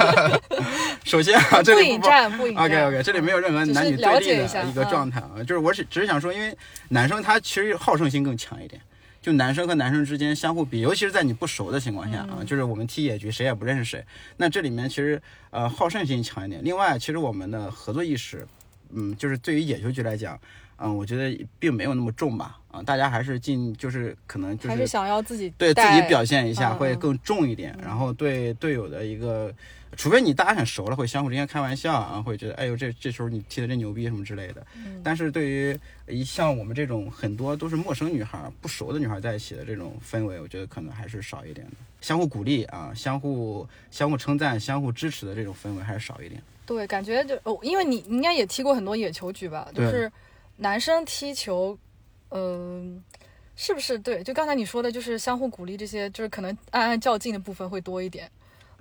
[1.03, 2.63] 首先啊，这不里不引战，不引战。
[2.65, 6.55] OK OK，这里没有任何男女对立的一个嗯状态啊，就是我只只是想说，因为
[6.89, 8.79] 男生他其实好胜心更强一点，
[9.19, 14.05] 就男生和男生之间相互比，尤其是在你不熟的情况下嗯啊，就是我们踢野局谁也不认识谁，
[14.37, 16.63] 那这里面其实呃好胜心强一点。
[16.63, 18.47] 另外，其实我们的合作意识，
[18.91, 20.39] 嗯，就是对于野球局来讲，
[20.81, 29.53] 嗯，我觉得并没有那么重吧，啊，大家还是尽就是可能就是还是想要自己对自己表现一下嗯会更重一点，然后对队友的一个，
[29.95, 34.65] 除非你大家很熟了，会相互之间开玩笑啊，会觉得哎呦这这时候你踢的真牛逼什么之类的。
[35.03, 41.73] 但是对于一像我们这种很多都是陌生女孩、不熟的女孩在一起的这种氛围，我觉得可能还是少一点的。
[42.01, 46.41] 相互鼓励啊，相互相互称赞、相互支持的这种氛围还是少一点。
[46.65, 49.67] 对，感觉就哦，因为你你应该也踢过很多野球局吧？
[49.75, 50.11] 就对是
[50.57, 51.77] 男生踢球，
[52.29, 53.03] 嗯、
[53.55, 54.23] 是不是对？
[54.23, 58.29] 就刚才你说的，就是相互鼓励这些，就是可能暗暗较劲的部分会多一点，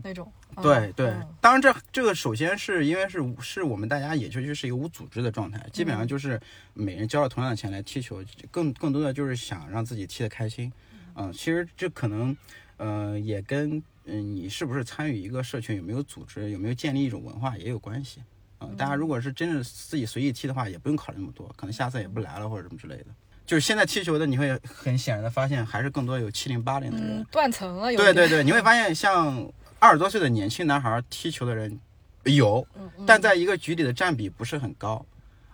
[0.03, 0.31] 那种。
[0.57, 6.39] 嗯对对嗯，当然这这个首先是因为是是我们大家野球区是一个无组织的状态，基嗯本上就是
[6.75, 10.71] 每人交了同样的钱来踢球，更更多的就是想让自己踢得开心。
[11.15, 12.37] 嗯、其实这可能
[12.79, 18.21] 呃也跟嗯、你是不是参与一个社群，有没有组织，有没有建立一种文化也有关系。
[18.61, 23.07] 嗯、大家如果是真的自己随意踢的话，也不用考虑那么多，可能下次也不来了或者什么之类的。
[23.47, 27.19] 就是现在踢球的，你会很显然的发现，还是更多有七零八零的人。
[27.19, 31.81] 嗯，断层了，对对对，你会发现像二十多岁的年轻男孩踢球的人
[32.25, 35.05] 有，嗯但在一个局里的占比不是很高。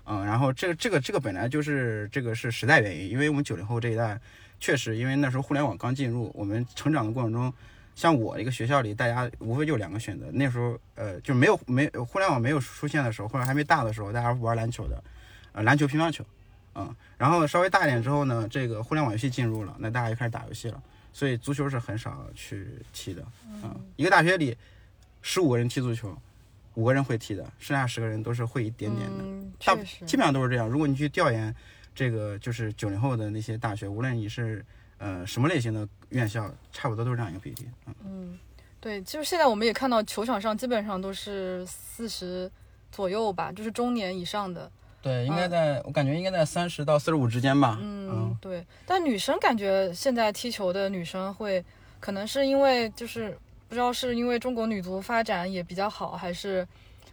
[0.04, 4.20] 嗯，然后这个这个这个本来就是这个是时代原因，因为我们九零后这一代
[4.60, 7.52] 确实因为那时候互联网刚进入，我们成长的过程中，
[7.96, 15.02] 像我一个学校里，大家无非就两个选择，那时候呃就没有没互联网没有出现的时候，或者还没大的时候，大家玩篮球的，
[15.52, 16.22] 呃篮球、乒乓球，
[16.74, 20.80] 嗯，然后稍微大一点之后呢，这个互联网游戏进入了，那大家就开始打游戏了。
[21.10, 23.24] 所以足球是很少去踢的。
[23.64, 24.54] 嗯，一个大学里
[25.22, 26.14] 十五个人踢足球，
[26.74, 30.68] 五个人会踢的，剩下十个人都是会一点点的，嗯，大基本上都是这样。
[30.68, 31.54] 如果你去调研
[31.94, 34.62] 这个就是九零后的那些大学，无论你是
[34.98, 37.66] 呃什么类型的院校，差不多都是这样一个比例。
[37.86, 38.38] 嗯，嗯，
[38.80, 42.50] 对，就是现在我们也看到球场上基本上都是四十
[42.90, 44.70] 左右吧，就是中年以上的。
[45.02, 47.78] 对，应该在、我感觉应该在三十到四十五之间吧。
[47.80, 48.66] 嗯，对。
[48.84, 51.64] 但女生感觉现在踢球的女生会，
[52.00, 56.66] 可能是因为就是不知道是因为中国女足发展也比较好，还是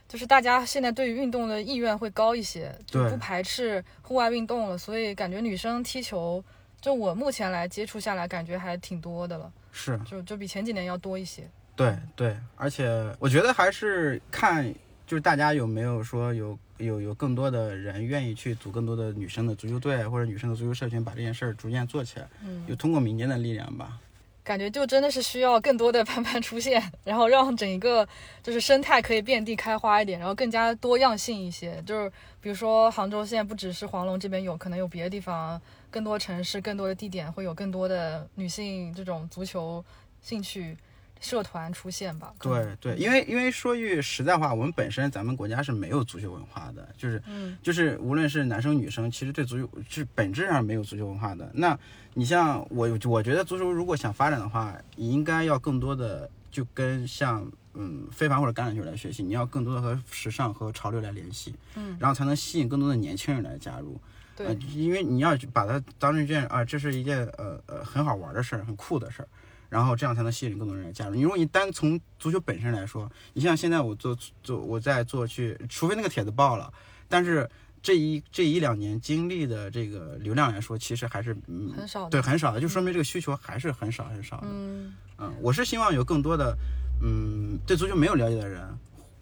[0.08, 6.43] 就是大家现在对于运动的意愿会高一些，就不排斥户外运动了，所以感觉女生踢球，
[6.84, 11.50] 就我目前来接触下来，感觉还挺多的了，是就就比前几年要多一些。
[11.78, 12.86] 对对，而且
[13.19, 14.69] 我觉得还是看，
[15.08, 23.98] 就是大家有没有说有有有更多的人愿意去组更多的女生的足球队或者女生的足球社群，把这件事儿逐渐做起来，嗯，就通过民间的力量吧。
[24.43, 28.06] 感觉就真的是需要更多的 潘潘出现，然后让整一个
[28.43, 31.82] 就是生态可以遍地开花一点，然后更加多样性一些。
[31.86, 35.60] 就是比如说杭州现在不只是黄龙这边有，可能有别的地方，
[35.93, 39.86] 更多城市、更多的地点会有更多的女性这种足球
[40.21, 40.75] 兴趣
[41.21, 42.34] 社团出现吧。
[42.39, 51.47] 对对，因为因为说句实在话，我们本身咱们国家是没有足球文化的，就是嗯就是无论是男生女生，其实对足球是本质上没有足球文化的。
[51.53, 51.77] 那
[52.15, 63.99] 你像我，我觉得足球如果想发展的话，你应该要更多的就跟像嗯非凡或者橄榄球来学习，你要更多的和时尚和潮流来联系，嗯，然后才能吸引更多的年轻人来加入。
[64.36, 69.28] 对呃，因为你要把它当成一件啊，这是一件呃呃很好玩的事儿，很酷的事儿。
[69.69, 71.15] 然后这样才能吸引更多人来加入。
[71.15, 76.72] 你如果你单从足球本身来说，你像现在我做做我在做去，除非那个帖子爆了，
[77.10, 77.50] 但是
[77.82, 84.48] 这一这一两年经历的这个流量来说，其实还是嗯很少的对很少的，就说明这个需求还是很少很少的。
[84.52, 86.56] 嗯嗯，我是希望有更多的
[87.02, 88.62] 嗯对足球没有了解的人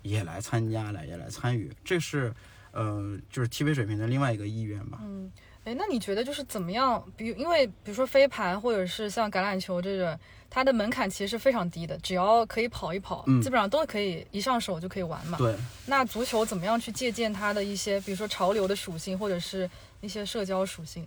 [0.02, 2.34] 也来参加，来也来参与，这是
[2.72, 5.00] 呃就是 TV 水平的另外一个意愿吧。
[5.02, 5.32] 嗯，
[5.64, 7.04] 哎，那你觉得就是怎么样？
[7.16, 15.38] 比如因为比如说飞盘或者是像橄榄球这种，它的门槛其实是非常低的，只要可以跑一跑，嗯基本上都可以一上手就可以玩嘛。
[15.38, 15.56] 对，
[15.86, 19.70] 那足球怎么样去借鉴它的一些，比如说潮流的属性，或者是
[20.02, 21.06] 一些社交属性，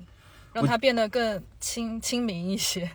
[0.53, 2.91] 让它变得更亲 亲民一些？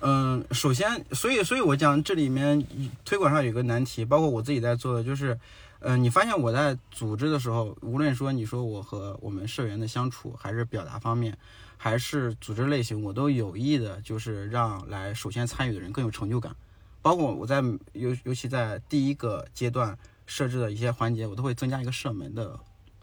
[0.00, 2.64] 嗯，首先，所以，所以我讲这里面
[3.04, 5.36] 推广上有个难题，包括我自己在做的，就是，
[5.80, 11.36] 嗯、你发现我在组织的时候，无论说你说我和我们社员的相处，还是表达方面，
[11.76, 16.54] 还是组织类型，我都有意的，就是让来首先参与的人更有成就感。
[17.00, 17.62] 包括我在
[17.92, 22.58] 尤尤其在第一个阶段设置的一些环节，我都会增加一个射门的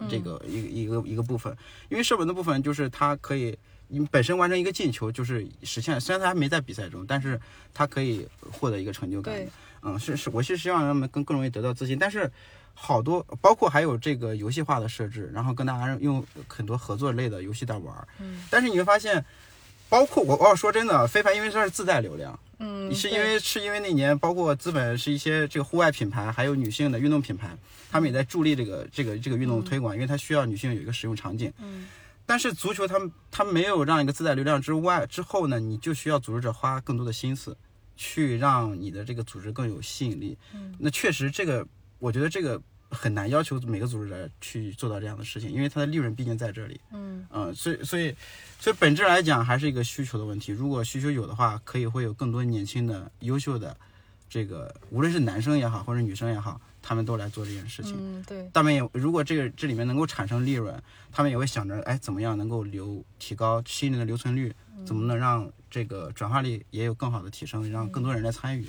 [0.09, 1.55] 这个一个一个一个部分，
[1.89, 3.57] 因为射门的部分就是它可以
[3.87, 7.39] 你本身完成一个进球就是实现，虽然他还没在比赛中，但是
[7.73, 9.47] 他可以获得一个成就感对。
[9.85, 12.29] 嗯，是是，我是希望让他们更更容易得到自信，但是
[12.73, 18.07] 好多包括还有这个游戏化的设置，然后跟大家用很多合作类的游戏在玩儿。
[18.19, 19.23] 嗯，但是你会发现，
[19.87, 27.55] 包括我我要说真的，非凡因为它是自带流量，嗯，是因为是因为那年包括资本是一些这个户外品牌，还有女性的运动品牌，
[27.91, 31.53] 他们也在助力这个这个这个运动推广，因为它需要女性有一个使用场景。
[31.59, 31.85] 嗯，
[32.25, 37.55] 但是足球他们他没有让一个自带流量之外之后呢，你就需要组织者花更多的心思，
[37.95, 40.37] 去让你的这个组织更有吸引力。
[40.53, 41.65] 嗯，那确实这个
[41.99, 46.79] 我觉得这个很难要求每个组织者去做到这样的事情，因为它的利润毕竟在这里。
[46.93, 48.15] 嗯嗯，所以所以
[48.59, 50.51] 所以本质来讲还是一个需求的问题。
[50.51, 53.75] 如果需求有的话，可以会有更多年轻的、优秀的，
[54.29, 57.95] 这个无论是男生也好，或者女生也好，他们都来做这件事情。
[57.97, 60.81] 嗯，对，他们也如果这个这里面能够产生利润，
[61.11, 64.53] 他们也会想着，哎，怎么样能够留提高新人的留存率，
[64.85, 68.65] 怎么能让这个转化率也有更好的提升，让更多人来参与。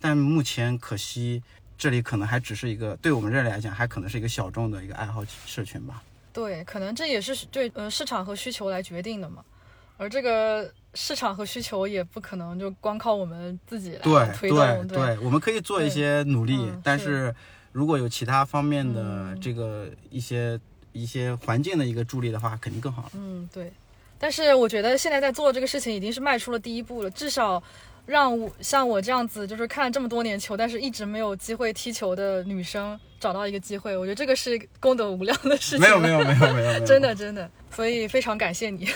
[0.00, 1.40] 但目前可惜，
[1.78, 6.02] 这里可能还只是一个对我们这里来讲，还可能是一个小众的一个爱好社群吧。
[6.32, 9.44] 对，可能这也是对呃市场和需求来决定的嘛。
[9.96, 17.32] 而这个市场和需求也不可能就光靠我们自己来推动，对对，我们可以做一些努力，嗯但是
[17.70, 20.58] 如果有其他方面的嗯这个一些、
[20.92, 23.10] 一些环境的一个助力的话，肯定更好了。
[23.14, 23.70] 嗯，对。
[24.22, 27.60] 但是我觉得现在在做这个事情已经是迈出了第一步了，至少
[28.04, 35.80] 让我像我这样子，就是看了这么多年球，但是一直没有机会踢球的女生找到一个机会，我觉得这个是功德无量的事情。
[35.80, 38.86] 没有没有没有没有没有，真的真的，所以非常感谢你。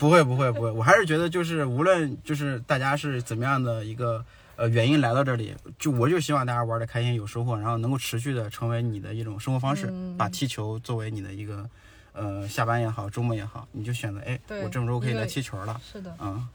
[0.00, 4.24] 不会不会不会，我还是觉得就是无论就是大家是怎么样的一个
[4.56, 11.68] 呃原因来到这里，就我就希望大家玩的开心有收获，然后能够持续的成为你的一种生活方式，嗯把踢球作为你的一个
[12.12, 16.48] 呃下班也好，周末也好，你就选择哎，对我这周可以来踢球了，是的，嗯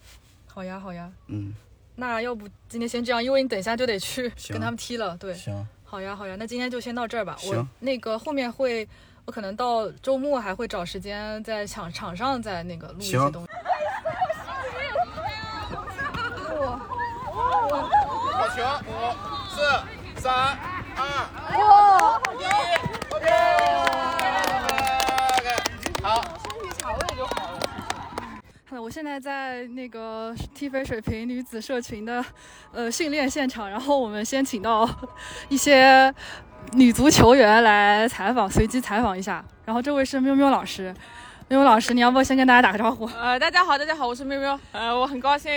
[0.47, 1.11] 好呀好呀。
[1.27, 1.53] 嗯，
[1.95, 5.15] 那要不今天先这样，因为你等一下就得去跟他们踢了。
[5.17, 7.37] 对，行，好呀好呀，那今天就先到这儿吧。
[7.43, 8.87] 我行那个后面会，
[9.25, 13.49] 我可能到周末还会找时间在场场上再那个录一些行东西。
[18.33, 18.91] 好球，五
[19.49, 19.61] 四
[20.21, 20.57] 三
[20.95, 21.01] 二
[22.39, 22.41] 一
[23.13, 23.25] ，OK，
[26.01, 26.23] 好。
[28.79, 32.23] 我现在在那个踢飞水平女子社群的
[32.71, 34.87] 呃训练现场，然后我们先请到
[35.49, 36.13] 一些
[36.73, 39.43] 女足球员来采访，随机采访一下。
[39.65, 40.93] 然后这位是喵喵老师，
[41.49, 43.09] 喵喵老师，你要不要先跟大家打个招呼？
[43.17, 44.59] 呃，大家好，大家好，我是喵喵。
[44.73, 45.49] 呃，我很高兴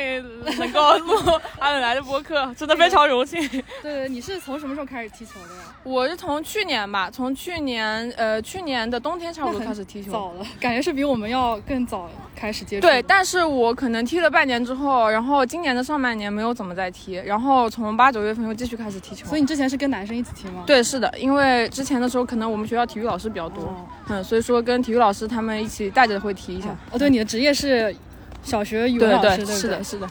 [0.57, 1.17] 能够录
[1.59, 3.41] 阿冷来的播客，真的非常荣幸。
[3.49, 5.63] 对 对，你是从什么时候开始踢球的呀？
[5.83, 10.13] 我是从去年吧，从去年呃去年的冬天差不多开始踢球。
[10.13, 12.87] 早了，感觉是比我们要更早开始接触。
[12.87, 19.27] 对，但是我可能踢了半年之后，然后今年的上半年没有怎么再踢，然后从八九月份又继续开始踢球。
[19.27, 20.63] 所以你之前是跟男生一起踢吗？
[20.65, 26.77] 对，是的，因为之前的时候可能我们学校体育老师比较多，哦嗯，所以说跟体育老师他们一起带着会提一下。
[26.91, 27.95] 哦，对，你的职业是
[28.43, 29.85] 小学语文老师，对是的，。
[29.85, 30.11] 是的。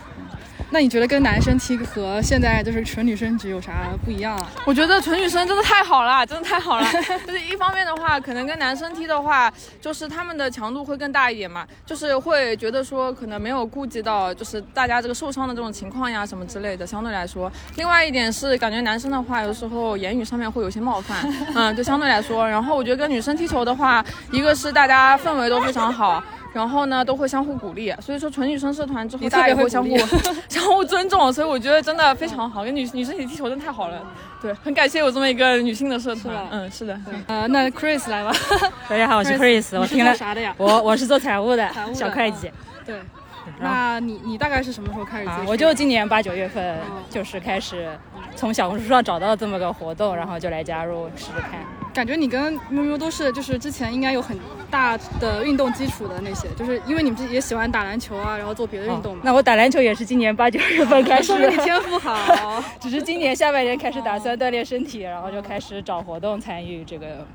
[0.71, 3.71] 那你觉得跟男生踢和现在就是纯女生局有啥
[4.05, 4.51] 不一样啊？
[4.65, 6.85] 我觉得纯女生真的太好了，真的太好了。
[7.25, 9.51] 就是一方面的话，可能跟男生踢的话，
[9.81, 17.51] 就是他们的强度会更大一点嘛，就是会觉得说可能没有顾及到就是大家这个受伤的这种情况呀什么之类的，相对来说。
[17.75, 21.17] 另外一点是感觉男生的话，有时候言语上面会有些冒犯，
[21.55, 22.47] 嗯，就相对来说。
[22.47, 26.23] 然后我觉得跟女生踢球的话，一个是大家氛围都非常好。
[26.53, 30.03] 然后呢，都会相互鼓励，所以说纯女生社团之后，大家也会相互励
[30.49, 34.01] 相互尊重，所以我觉得真的非常好，跟女女生一起踢球真的太好了。
[34.41, 36.35] 对，很感谢有这么一个女性的社团。
[36.51, 36.99] 嗯，是的。
[37.27, 38.31] 呃，那 Chris 来吧。
[38.87, 40.55] 大家好，我是 Chris，我你是听了做啥的呀？
[40.57, 42.51] 我我是做财务的财务的小会计
[42.85, 42.99] 对，
[43.59, 47.89] 那你你大概是什么时候开始接触啊？，我就今年八九月份哦就是开始
[48.35, 51.59] 从小红书上找到这么个活动，然后就来加入试试看。
[51.91, 54.37] 感觉你跟喵喵都是就是之前应该有很
[54.69, 59.19] 大的运动基础的那些，就是因为你们也喜欢打篮球啊，然后做别的运动嘛。
[59.19, 62.63] 哦那我打篮球也是今年八九月份开始说明你，天赋好。
[62.79, 67.25] 只是今年下半年开始打算锻炼身体，然后就开始找活动参与这个，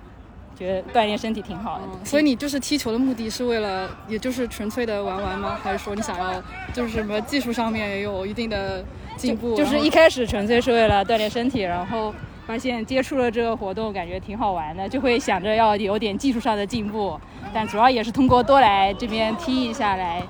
[0.57, 1.85] 觉得锻炼身体挺好的。
[1.93, 5.59] 嗯所以你就是踢球的目的是为了，也就是纯粹的玩玩吗？
[5.63, 6.43] 还是说你想要
[6.73, 8.85] 就是什么技术上面也有一定的
[9.17, 9.55] 进步？
[9.57, 12.15] 就是一开始纯粹是为了锻炼身体，然后
[12.47, 17.19] 发现接触了这个活动，感觉挺好玩的，就会想着要有点技术上的进步，
[17.53, 20.23] 但主要也是通过多来这边踢一下来。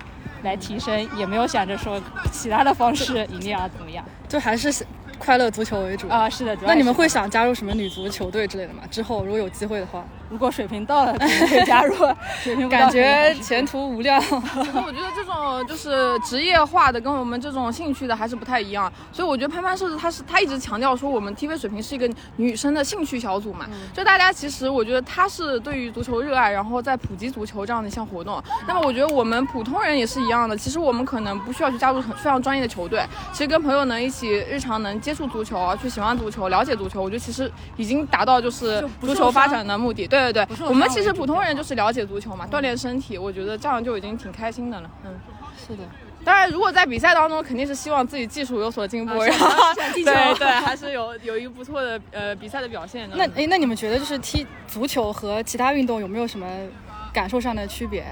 [0.43, 1.99] 来提升，也没有想着说
[2.31, 4.71] 其他的方式一定要怎么样就还是
[5.19, 6.29] 快乐足球为主啊？
[6.29, 8.83] 是的，那你们会想加入什么女足球队之类的吗？
[8.91, 10.05] 之后如果有机会的话，
[10.35, 11.95] 如果水平到了，可能会加入。
[12.43, 14.21] 水平感觉前途无量。
[14.21, 18.93] 我觉得这种就是职业化的，跟我们这种兴趣的还是不太一样。
[19.13, 28.43] 所以我觉得潘潘设置他是他一直强调说我们 TV 水平是一个女生的兴趣小组嘛，就大家其实我觉得他是对于足球热爱，然后在普及足球这样的一项活动。
[28.67, 40.09] 那么我觉得我们普通人也是一样的，其实我们可能不需要去加入很非常专业的球队，其实跟朋友能一起日常能接触足球啊，去喜欢足球、了解足球，我觉得其实已经达到就是足球发展的目的。
[40.09, 44.91] 对对对，我们其实普通人就是了解足球嘛，锻炼身体，我觉得这样就已经挺开心的了。
[45.05, 45.11] 嗯。
[45.67, 45.83] 是的，
[46.23, 53.17] 当然，如果在比赛当中，肯定是希望自己技术有所进步，啊然后对对，还是有有一个不错的呃比赛的表现的。
[53.17, 56.47] 那诶，那你们觉得就是踢足球和其他运动有没有什么
[57.15, 58.05] 感受上的区别？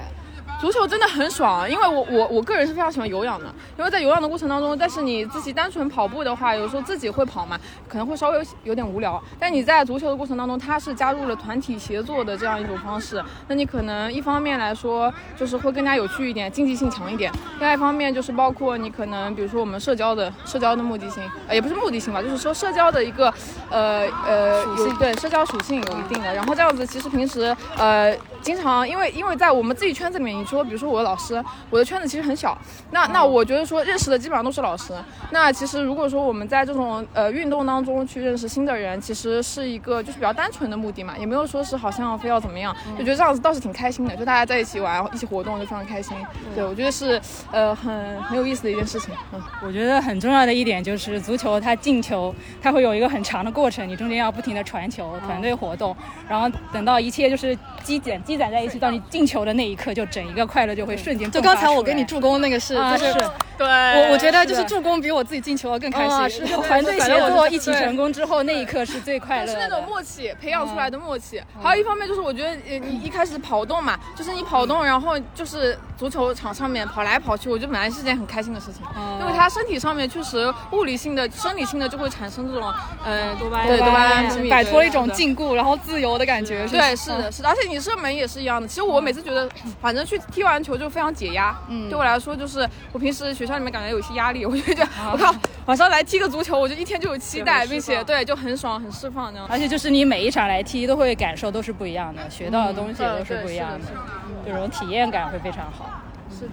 [0.62, 7.58] 足球真的很爽，因为我我我个人是非常喜欢有氧的，因为在有氧的过程当中，但是你自己单纯跑步的话，有时候自己会跑嘛，
[7.88, 9.20] 可能会稍微有点无聊。
[9.40, 23.34] 但你在足球的过程当中，它是加入了团体协作的这样一种方式，那你可能一方面来说就是会更加有趣一点，竞技性强一点；另外一方面就是包括你可能比如说我们社交的社交的目的性，呃也不是目的性吧，就是说社交的一个
[23.68, 26.32] 呃呃有对社交属性有一定的。
[26.32, 32.58] 然后这样子其实平时呃经常因为因为在我们自己圈子里面，你说比如说我的老师，我的圈子其实很小，
[32.90, 34.92] 那那我觉得说认识的基本上都是老师。
[35.30, 46.16] 那其实如果说我们在这种呃运动当中去认识新的人，其实是一个就是比较单纯的目的嘛，也没有说是好像非要怎么样，就觉得这样子倒是挺开心的，就大家在一起玩，一起活动就非常开心。
[46.54, 47.20] 对我觉得是
[47.52, 49.14] 呃很很有意思的一件事情。
[49.32, 55.96] 嗯，我觉得很重要的一点就是足球它进球，它会有一个很长的过程，你中间要不停的传球，团队活动，
[56.28, 63.30] 然后等到一切就是积减积攒在一起，到你进球的那一刻，就整一个快乐就会瞬间就刚才我给你助攻那个是，啊就是是。
[63.58, 66.44] 对，我我觉得就是助攻比我自己进球要更开啊心。
[66.46, 69.52] 是的团队协作一起成功之后，那一刻是最快乐的。
[69.52, 71.40] 是那种默契培养出来的默契。
[71.62, 78.82] 还有一方面就是，我觉得呃，你一开始跑动嘛，就是你跑动，然后就是足球场上面跑来跑去，我觉得本来是件很开心的事情，
[79.20, 82.72] 因为他身体上面确实物理性的、生理性的就会产生这种
[83.04, 86.66] 呃多巴胺对多巴胺摆脱了一种禁锢，然后自由的感觉。
[86.66, 87.10] 是对，是。
[87.10, 88.66] 的，是的，而且你射门也是一样的。
[88.68, 89.48] 其实我每次觉得，
[89.80, 91.56] 反正去踢完球就非常解压。
[91.68, 95.34] 嗯，对我来说，就是我平时学校里面感觉有一些压力，我就觉得我靠，
[95.66, 99.48] 晚上来踢个足球，我就一天就有期待，并且对就很爽，很释放那样。
[99.50, 104.00] 而且就是你每一场来踢，都会感受都是不一样的，学到的东西都是不一样的是的
[104.44, 106.02] 是，这种体验感会非常好。
[106.30, 106.48] 所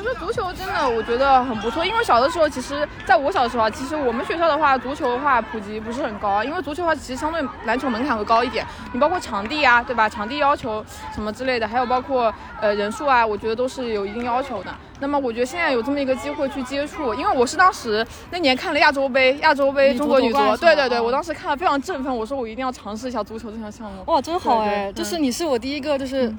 [0.00, 10.08] 以说足球真的我觉得很不错，因为小的时候，其实在我小的时候啊，其实我们学校的话，足球的话普及不是很高，因为足球的话其实相对篮球门槛会高一点，你包括场地啊，对吧？
[10.08, 10.84] 场地要求
[11.14, 14.70] 什么之类的，还有包括呃人数啊，我觉得都是有一定要求的。
[15.00, 24.04] 那么我觉得现在有这么一个机会去接触，因为我是当时那年看了亚洲杯，亚洲杯中国女足对对对，哦我当时看了非常振奋，我说我一定要尝试一下足球这项项目。
[24.06, 24.92] 哇，真好哎！
[24.92, 26.32] 就是嗯你是我第一个就是。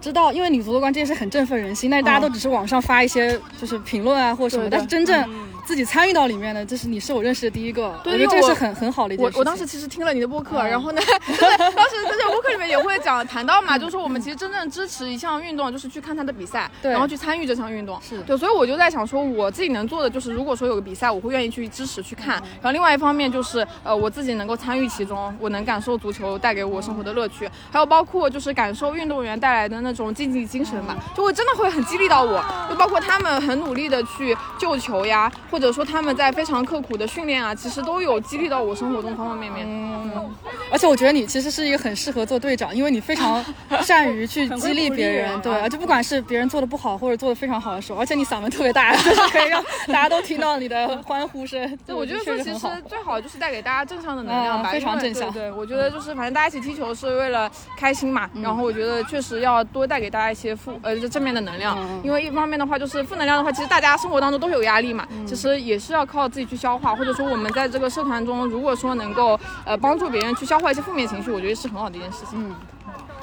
[0.00, 2.22] 知道，因为女足夺冠这件事很振奋人心，但是大家嗯。
[2.22, 5.28] 都只是网上发一些就是评论啊或者什么，但是真正
[5.68, 9.38] 自己参与到里面的，就是你是我认识的第一个，我觉得这是很很好的一件事情。
[9.38, 18.00] 我我当时其实听了你的播客，嗯然后呢，就 是当时在这个播客里面也会讲谈到嘛，就是说我们其实真正支持一项运动，就是去看他的比赛，对然后去参与这项运动。
[18.00, 22.36] 是对，所以我就在想说，我自己能做的就是，如果说有个比赛，我会愿意去支持去看。
[22.36, 32.42] 然后另外一方面就是，呃，我自己能够参与其中，我能感受足球带给我生活的乐趣，还有包括就是感受运动员带来的那种竞技精神吧，就会真的会很激励到我。
[32.70, 39.66] 就包括他们很努力的去救球呀，或者说他们在非常刻苦的训练啊，其实都有激励到我生活中方方面面。
[39.68, 40.30] 嗯，
[40.70, 43.44] 而且我觉得你其实是一个很适合做队长，因为你非常
[43.82, 51.58] 善于去激励别人， 对，而且不管是别人做的不好或者做的非常好的时候，而且你嗓门特别大， 就是可以让大家都听到你的欢呼声。
[51.86, 52.68] 对，我觉得说其实。
[52.88, 72.30] 最好就是带给大家正向的能量吧，嗯非常正向对对，我觉得就是反正大家一起踢球是为了开心嘛，然后我觉得确实要多带给大家一些负呃正面的能量，因为一方面的话就是负能量的话，其实大家生活当中都有压力嘛，其实也是要靠自己去消化，或者说我们在这个社团中，如果说能够呃帮助别人去消化一些负面情绪，我觉得是很好的一件事情。
[72.34, 72.54] 嗯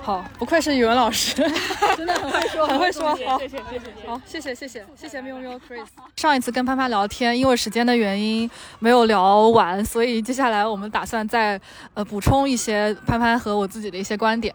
[0.01, 1.33] 好，不愧是语文老师，
[1.97, 4.07] 真的很会说，很会说好谢谢谢谢谢谢。
[4.07, 5.83] 好，谢谢谢谢谢谢喵喵 Chris。
[6.15, 8.47] 上一次跟潘潘聊天，因为时间的原因
[8.77, 11.59] 没有聊完，所以接下来我们打算再
[11.95, 14.53] 呃补充一些潘潘和我自己的一些观点。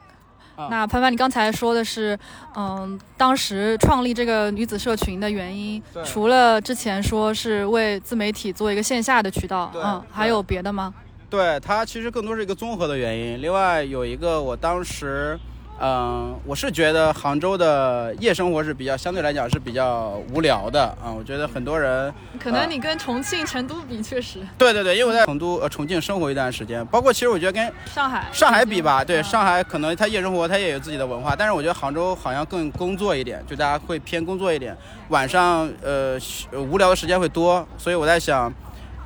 [0.61, 2.19] 啊那潘潘，你刚才说的是，
[2.55, 10.93] 嗯，当时创立这个女子社群的原因，除了之前说是为自媒体做一个线下的渠道，嗯，还有别的吗？
[11.31, 13.41] 对它其实更多是一个综合的原因。
[13.41, 15.39] 另外有一个，我当时
[15.83, 21.09] 嗯，我是觉得杭州的夜生活是比较相对来讲是比较无聊的啊。
[21.11, 34.77] 我觉得很多人可能你跟重庆、成都比，确实 对对对，因为我在成都呃重庆生活一段时间，包括其实我觉得跟上海上海比吧，对嗯上海可能它夜生活它也有自己的文化，但是我觉得杭州好像更工作一点，就大家会偏工作一点，
[35.09, 36.19] 晚上呃
[36.51, 38.53] 呃无聊的时间会多，所以我在想。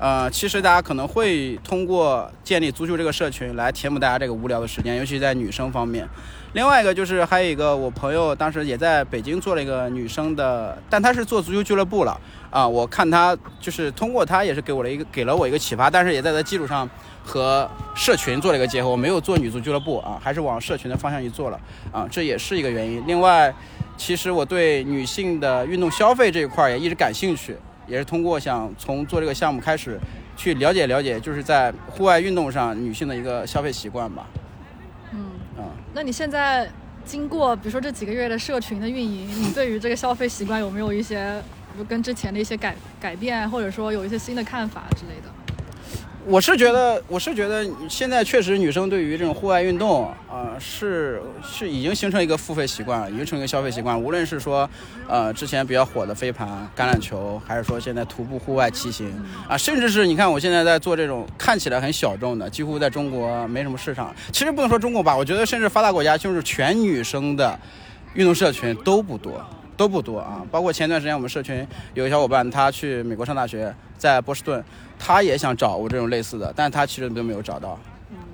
[0.00, 6.06] 呃，其实大家可能会通过建立足球这个社群来填补大家这个无聊的时间，尤其在女生方面。
[6.54, 12.16] 另外一个就是还有一个，我朋友当时也在北京做了一个女生的，但她是做足球俱乐部了
[12.48, 12.66] 啊。
[12.66, 16.88] 我看她就是通过她也是给我了一个给了我一个启发，但是也在她基础上
[17.24, 18.88] 和社群做了一个结合。
[18.88, 23.02] 我没有做女足俱乐部啊，还是往社群的方向去做了啊，这也是一个原因。
[23.04, 23.52] 另外，
[23.96, 27.56] 其实我对女性的运动消费这一块也一直感兴趣。
[27.86, 30.00] 也是通过想从做这个项目开始，
[30.38, 34.26] 去了解了解，就是在户外运动上女性的一个消费习惯吧。
[35.94, 36.68] 那你现在
[37.04, 41.40] 经过比如说这几个月的社群的运营，你对于这个消费习惯有没有一些
[41.72, 45.32] 比如跟之前的一些改改变，或者说有一些新的看法之类的？
[46.26, 54.00] 我是觉得，我是觉得现在确实女生对于这种户外运动，呃，是是已经形成一个付费习惯了，已经成一个消费习惯。
[54.00, 54.68] 无论是说，
[55.06, 59.12] 呃，之前比较火的飞盘、橄榄球，还是说现在徒步户外骑行，
[59.46, 64.14] 啊，甚至是你看我现在在做这种看起来很小众的，几乎在中国没什么市场。
[64.32, 67.58] 其实不能说中国吧，我觉得甚至发达国家就是全女生的
[68.14, 69.44] 运动社群都不多。
[69.76, 74.64] 都不多啊，包括前段时间我们社群有个小伙伴，他去美国上大学，在波士顿，
[75.04, 77.78] 他也想找我这种类似的，但是他其实并没有找到。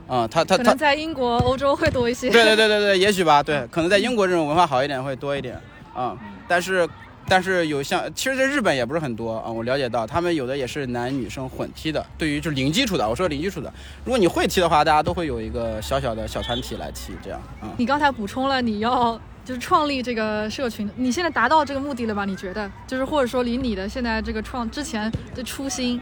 [0.07, 2.31] 啊、他他他可能，在英国、欧洲会多一些。
[2.31, 5.61] 对对对对对，也许吧， 对，可能在英国这种文化好一点，会多一点
[5.95, 6.17] 啊、
[6.47, 6.89] 但是
[7.29, 13.73] 但是有像，其实在日本也不是很多啊，我了解到他们有的也是男女生混踢的，对于就是零基础的，我说零基础的，
[14.05, 17.71] 如果你会踢的话，大家都会有一个小小的小团体来踢，这样啊。
[17.77, 22.25] 你刚才补充了你要就是创立这个社群，你现在达到这个目的了吧？
[22.25, 26.01] 你觉得就是或者说离你的现在这个创之前的初心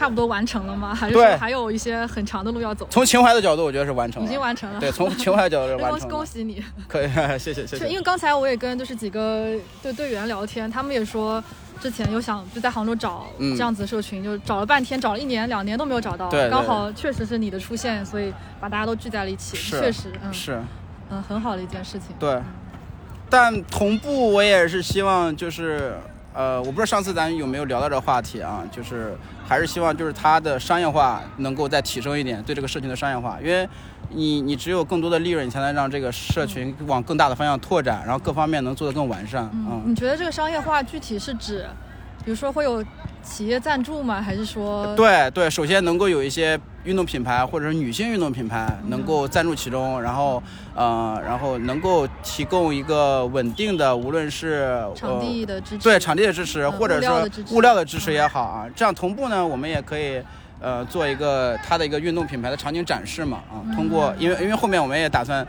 [0.00, 0.94] 差不多完成了吗？
[0.94, 2.86] 还是说还有一些很长的路要走？
[2.88, 4.80] 从情怀的角度，我觉得是完成了已，经完成了。
[4.80, 6.64] 对，从情怀的角度恭成了， 恭喜你！
[6.88, 7.86] 可以， 谢谢谢谢。
[7.86, 11.44] 因为刚才我也跟就是几个队队员聊天，他们也说
[11.82, 16.30] 之前有想就在杭州找嗯这样子的社群，就找了半天，找了一年两年都没有找到。
[16.30, 20.62] 对对刚好确实是你的出现，所以把大家都聚在了一起，是确实，嗯是，
[21.10, 22.16] 嗯，很好的一件事情。
[22.18, 22.40] 对。
[23.28, 25.94] 但同步，我也是希望就是，
[26.40, 29.14] 呃，我不知道上次咱有没有聊到这个话题啊，就是
[29.46, 33.68] 还是希望就是它的商业化能够再提升一点，对这个社群的商业化，因为
[34.08, 39.50] 你你只有更多的利润，你才能让这个社群往更大的方向拓展，然后各方面能做得更完善。
[39.52, 41.66] 嗯，嗯，你觉得这个商业化具体是指，
[42.24, 42.82] 比如说会有
[43.22, 44.20] 企业赞助吗？
[44.20, 44.94] 还是说？
[44.96, 50.42] 对对，首先能够有一些运动品牌或者是女性运动品牌能够赞助其中，然后
[50.74, 55.84] 呃，然后能够提供一个稳定的，无论是场地呃的支持。
[55.84, 60.22] 对场地的支持，嗯或者说物料的支持物料的支持也好啊，这样同步呢，我们也可以。
[60.62, 65.46] 呃，做一个它的一个运动品牌的场景展示嘛，啊，通过因为因为后面我们也打算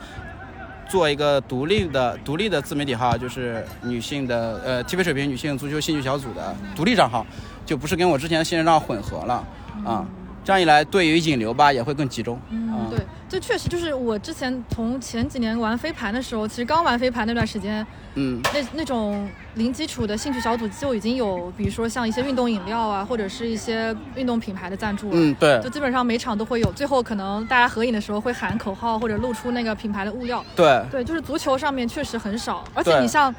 [0.88, 7.26] 做一个独立的独立的自媒体号，就是女性的呃 TV 水平女性足球兴趣小组的独立账号，
[7.66, 9.46] 就不是跟我之前的新人账混合了
[9.86, 10.06] 啊。
[10.44, 12.40] 这样一来，对于引流吧也会更集中。
[12.50, 13.00] 嗯，对，
[13.30, 17.86] 这确实就是我之前从前几年玩飞盘的时候，其实刚玩飞盘那段时间，
[18.16, 25.14] 嗯，那那种零基础的兴趣小组就已经有，比如说像一些运动饮料啊，或者是一些运动品牌的赞助了。
[25.16, 30.44] 嗯，对就基本上每场都会有，最后可能大家合影的时候会喊口号或者露出那个品牌的物料。
[30.56, 33.34] 对对，就是足球上面确实很少，而且你像，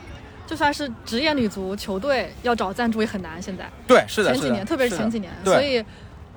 [0.47, 5.82] 就算是职业女足球队要找赞助也很难，现在对，是的，前几年，特别是前几年，所以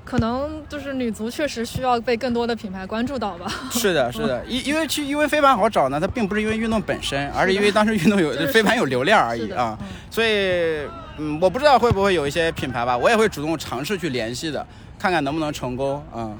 [0.04, 3.52] 可能就是女足确实需要被更多的品牌关注到吧。
[3.72, 9.78] 是的， 是的，因因为去因为飞盘好找呢，它并不是因为运动本身， 而是因为当时运动有就是飞盘有流量而已啊。
[9.82, 10.88] 嗯所以，
[11.18, 14.66] 嗯，我不知道会不会有一些品牌吧，我也会主动尝试去联系的，
[14.98, 16.32] 看看能不能成功啊。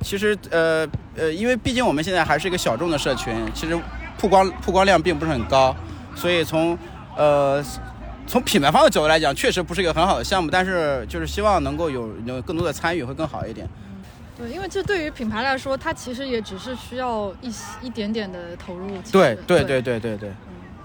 [0.00, 0.86] 其实，呃
[1.16, 3.78] 呃，因为毕竟我们现在还是一个小众的社群，其实
[4.18, 5.74] 曝光曝光量并不是很高，
[6.14, 6.78] 所以从
[7.16, 7.62] 呃
[8.26, 13.68] 从品牌方的角度来讲，确实不是一个很好的项目，但是就是希望能够有有更多的参与会更好一点。
[14.36, 17.52] 对，因为这对于品牌来说，它其实也只是需要一
[17.82, 18.88] 一点点的投入。
[19.12, 20.32] 对对对对对对，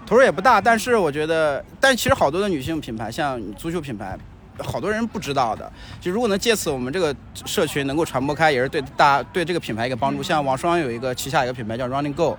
[0.06, 4.16] 投入也不大，但是我觉得，但其实好多的女性品牌，像足球品牌，
[4.58, 5.68] 好多人不知道的。
[6.00, 7.12] 就如果能借此我们这个
[7.44, 10.22] 社群能够传播开，也是对大对这个品牌一个帮助。
[10.22, 12.38] 像王双有一个旗下一个品牌叫 Running Go，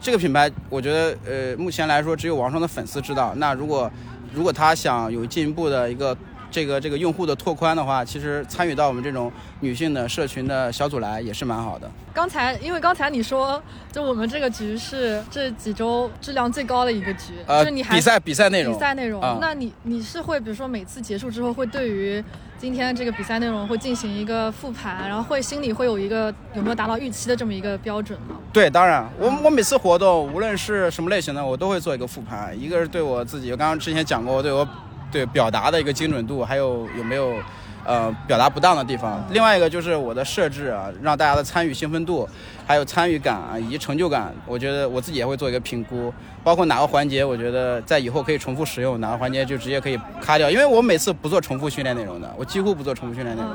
[0.00, 3.32] 这个品牌我觉得呃目前来说只有王双的粉丝知道。
[3.36, 3.90] 那如果
[4.32, 6.16] 如果他想有进一步的一个
[6.50, 11.90] 这个这个用户的拓宽的话，其实参与到我们这种女性的社群的小组来也是蛮好的。
[12.12, 22.22] 刚才因为刚才你说，就我们这个局是这几周质量最高的一个局，呃就是你，还比赛比赛内容，比赛内容，啊那你你是会比如说每次结束之后会对于
[22.64, 28.36] 今天这个比赛内容会进行一个复盘，然后会心里会有一个有没有达到预期的这么一个标准吗？
[28.54, 32.58] 对，当然，我我每次活动，无论是什么类型的，我都会做一个复盘。
[32.58, 34.66] 一个是对我自己，我刚刚之前讲过，对我
[35.12, 37.34] 对表达的一个精准度，还有有没有
[37.84, 39.22] 呃表达不当的地方。
[39.30, 42.28] 另外一个就是我的设置啊，让大家的参与兴奋度，
[42.66, 46.12] 还有参与感啊，以及成就感，我觉得我自己也会做一个评估。
[46.42, 50.50] 包括哪个环节，我觉得在以后可以重复使用，哪个环节就直接可以卡掉。
[50.50, 53.50] 因为我每次不做重复训练内容的，我几乎不做重复训练内容。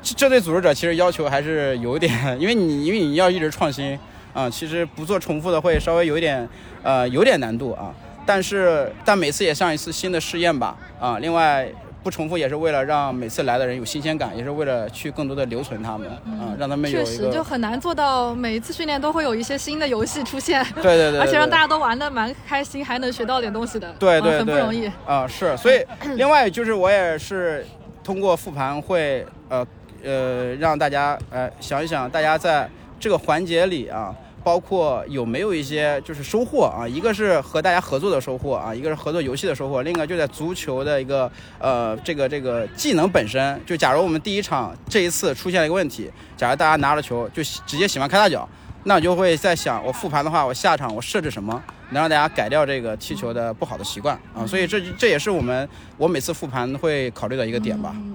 [0.00, 3.98] 这这对组织者其实要求还是有一点，因为你因为你要一直创新
[4.32, 6.48] 啊、其实不做重复的会稍微有一点
[6.82, 7.92] 呃有点难度啊。
[8.24, 11.18] 但是但每次也像一次新的试验吧啊。
[11.18, 11.68] 另外
[12.02, 24.90] 不重复也是为了让每次来的人有新鲜感，也是为了去更多的留存他们啊，让他们有确实就很难做到每一次训练都会有一些新的游戏出现，对对对 对而且让大家都玩的蛮开心，还能学到点东西的，对对对，啊很不容易。
[25.04, 25.84] 啊、是，所以
[26.16, 27.66] 另外就是我也是
[28.04, 29.66] 通过复盘会呃
[30.04, 32.68] 呃让大家呃想一想，大家在
[33.00, 34.14] 这个环节里啊。
[34.42, 36.86] 包括有没有一些就是收获啊？
[36.86, 43.60] 一个是和大家合作的收获啊，一个是合作游戏的收获，另一个就在足球的一个呃这个这个技能本身。
[43.66, 48.48] 就假如我们第一场这一次出现了一个问题，假如大家拿了球就直接喜欢开大脚，
[48.84, 54.46] 那我就会在想，我复盘的话，我下场我设置什么，能让大家改掉这个踢球的不好的习惯啊？
[54.46, 57.92] 所以这这也是我们我每次复盘会考虑的一个点吧。
[57.94, 58.14] 嗯，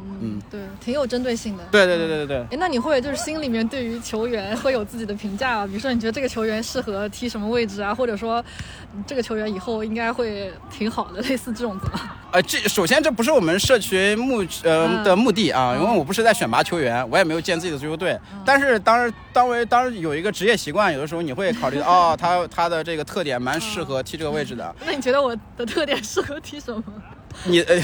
[0.49, 1.64] 对，挺有针对性的。
[1.72, 2.38] 对对对对对对。
[2.51, 5.68] 哎，那你会就是心里面对于球员会有自己的评价啊？
[5.68, 8.43] 比如说你觉得这个球员适合踢什么位置啊，或者说
[8.95, 12.11] 嗯这个球员以后应该会挺好的，类似这种子吗？
[12.32, 18.20] 呃，这首先这不是我们社群目呃嗯的目的啊，因为我不是在选拔球员，我也没有建自己的足球队。
[18.45, 24.76] 但是当然，当为当然有一个职业习惯，有的时候你会考虑到 哦，他他的这个特点蛮适合踢这个位置的。
[24.86, 26.84] 那你觉得我的特点适合踢什么？
[27.45, 27.79] 你呃，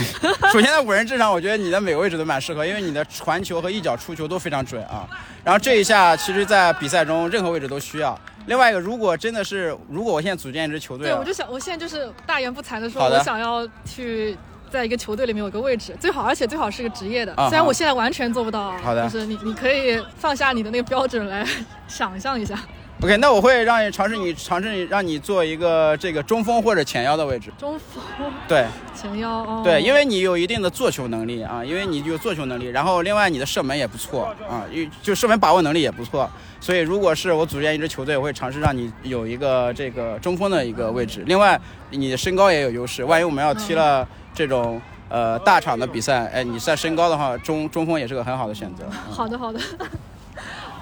[0.52, 5.08] 首先在五人制上，我觉得你的每个位置都蛮适合，因为你的传球和一脚出球都非常准啊。
[5.44, 8.20] 然后这一下，其实，在比赛中任何位置都需要。
[8.48, 14.38] 另外一个，如果真的是，如果我现在组建一支球队对，啊我就想，我现在就是大言不惭的说，的我想要去。
[14.72, 17.34] 在一个球队里面有个位置，最好，而且最好是个职业的。
[17.34, 21.44] 啊虽然我现在完全做不到啊，好的就是你，你可以放下你的那个标准来
[21.90, 22.56] 想象一下。
[23.02, 27.50] OK，那我会让你尝试你尝试你让你做一个这个中锋或者前腰的位置。
[27.58, 28.04] 中锋、
[28.46, 36.30] 对前腰，哦、对，因为你有一定的做球能力啊，因为你有做球能力，然后另外你的射门也不错啊，因就射门把握能力也不错。
[36.60, 41.24] 所以如果是我组建一支球队，我会尝试让你有一个这个中锋的一个位置。
[41.26, 41.58] 另外，
[41.92, 44.82] 你的身高也有优势，万一我们要踢了这种。
[45.12, 48.84] 呃，大场的比赛，哎，你在身高的话，中中锋也是个很好的选择。
[48.92, 49.60] 嗯好的好的，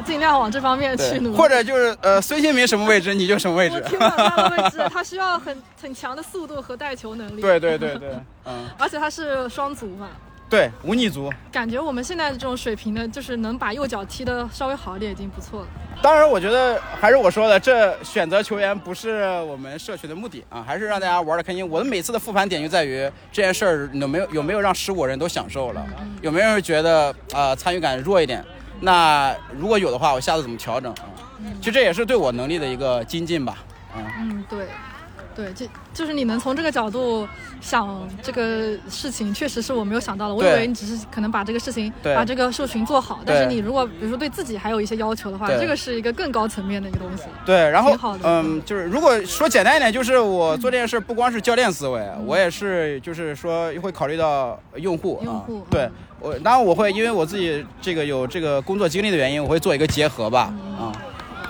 [0.06, 1.38] 尽量往这方面去努，力。
[1.38, 3.90] 或者就是呃，孙兴民什么位置你就什么位置我。
[3.90, 7.42] 听不了他的位置， 他需要很很强的速度和带球能力。
[7.42, 8.10] 对对对对，
[8.46, 10.10] 嗯， 而且他是双足嘛，
[10.50, 11.32] 对，无逆足。
[11.52, 15.68] 感觉我们现在这种水平呢，就是能把右脚踢得稍微好一点已经不错了。
[16.00, 21.68] 当然，我觉得还是我说的，这选择球员不是我们社群的目的啊，还是让大家玩的开心。
[21.68, 25.84] 我的每次的复盘点就在于这件事儿有没有有没有让十五人都享受了，
[26.22, 28.46] 有没有人觉得啊、呃参与感弱一点？
[28.80, 31.06] 那如果有的话，我下次怎么调整啊？
[31.60, 33.58] 其实这也是对我能力的一个精进吧。
[33.94, 34.68] 啊、嗯，对，
[35.36, 37.28] 对，这就是你能从这个角度
[37.60, 40.36] 想这个事情，确实是我没有想到的。
[40.36, 47.24] 我以为你只是可能把这个事情，对把这个社群做好，但是你如果比如说对自己还有一些要求的话，对这个是一个更高层面的一个东西。
[47.46, 60.92] 对，然后挺好的嗯，就是如果说简单一点，就是我做这件事不光是教练思维，我也是就是说会考虑到用户啊用户，对我当然我会因为我自己这个有这个工作经历的原因，我会做一个结合吧，啊。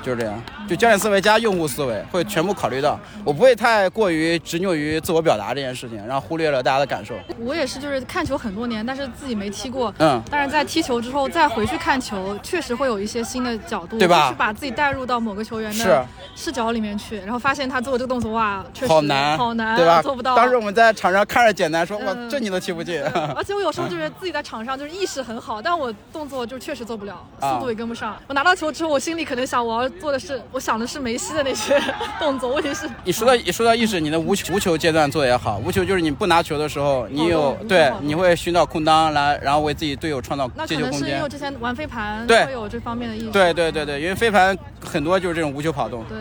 [0.03, 7.15] 就是这样，就教练思维加用户思维会全部考虑到，我不会太过于执拗于自我表达这件事情，然后忽略了大家的感受。
[7.39, 9.93] 我也是，就是看球很多年，但是自己没踢过。
[9.99, 16.05] 嗯，但是在踢球之后再回去看球，确实会有一些新的角度，对吧就是把自己带入到某个球员的
[16.35, 20.01] 视角里面去，然后发现他做这个动作，哇，确实好难，好难，对吧？
[20.01, 20.35] 做不到。
[20.35, 23.01] 当时我们在场上看着简单，说哇，嗯这你都踢不进。
[23.35, 28.17] 而且我有时候就是自己在场上就是意识很好，但我动作就确实做不了，啊速度也跟不上。
[28.27, 31.79] 我拿到球之后，我心里可能想我要做的是，我想的是梅西的那些
[32.19, 41.29] 动作，问题是 你说到你说到意识，你的无球无球阶段做的也好，无球就是你不拿球的时候，你有对你会寻找空当来，然后为自己队友创造那接球空间可能是因为。
[41.29, 43.29] 之前玩飞盘对会有这方面的意识。
[43.29, 46.17] 对对对对，因为飞盘很多就是这种无球跑动对，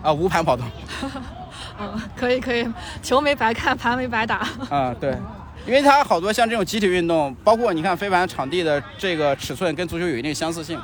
[0.00, 0.64] 啊，无盘跑动
[1.80, 2.64] 嗯，可以可以，
[3.02, 4.46] 球没白看，盘没白打。
[4.70, 5.12] 啊，对。
[5.66, 10.78] 因为它好多像这种集体运动，包括你看飞盘场地的这个尺寸跟足球有一定相似性，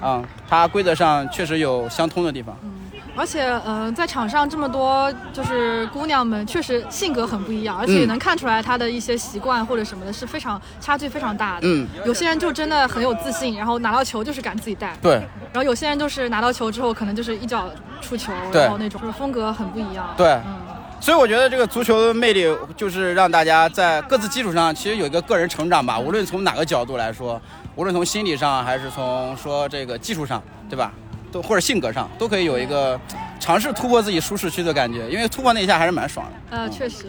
[0.00, 2.56] 啊、它规则上确实有相通的地方。
[2.62, 2.70] 嗯。
[3.16, 11.68] 而且，呃，在场上这么多就是姑娘们，确实性格很不一样，而且也嗯能看出来她的一些习惯或者什么的，是非常差距非常大的。
[11.68, 15.12] 嗯，有些人就真的很有自信，然后拿到球就是敢自己带，对，
[15.52, 17.70] 然后有些人就是拿到球之后可能就是一脚
[18.00, 18.62] 出球，对。
[18.62, 20.12] 然后那种就是风格很不一样。
[20.16, 20.32] 对。
[20.32, 20.73] 嗯，
[21.04, 26.00] 所以我觉得这个足球的魅力就是让大家在各自基础上，其实有一个个人成长吧。
[26.00, 27.38] 无论从哪个角度来说，
[27.76, 30.90] 无论从心理上还是从说这个技术上，对吧？
[31.30, 32.98] 都或者性格上，都可以有一个
[33.38, 35.06] 尝试突破自己舒适区的感觉。
[35.10, 36.56] 因为突破那一下还是蛮爽的。
[36.56, 37.04] 啊，确实，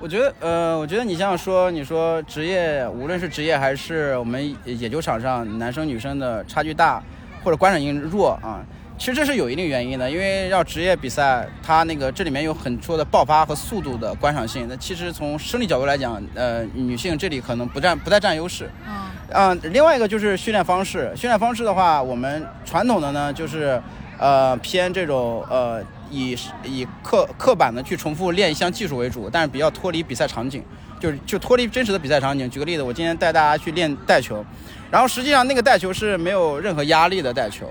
[0.00, 7.02] 我觉得，呃，我觉得你像说，你说职业，无论是职业还是我们野球场上，男生女生的差距大，
[7.42, 8.62] 或者观赏性弱啊，
[8.98, 10.10] 其实这是有一定原因的。
[10.10, 14.66] 因为要职业比赛，它那个这里面有很多的爆发和速度的观赏性。
[14.68, 18.68] 那其实从生理角度来讲，呃，女性这里可能不占不太占优势。
[18.86, 21.12] 嗯嗯，另外一个就是训练方式。
[21.14, 23.80] 训练方式的话，我们传统的呢就是，
[24.18, 26.34] 呃，偏这种呃以
[26.64, 30.64] 以刻刻板的去重复练一项技术为主，但是比较脱离比赛场景，
[30.98, 32.48] 就是就脱离真实的比赛场景。
[32.48, 34.42] 举个例子，我今天带大家去练带球，
[34.90, 37.70] 然后实际上那个带球是没有任何压力的带球，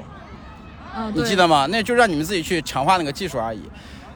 [0.97, 1.67] 嗯，你记得吗？
[1.69, 3.61] 那就让你们自己去强化那个技术而已。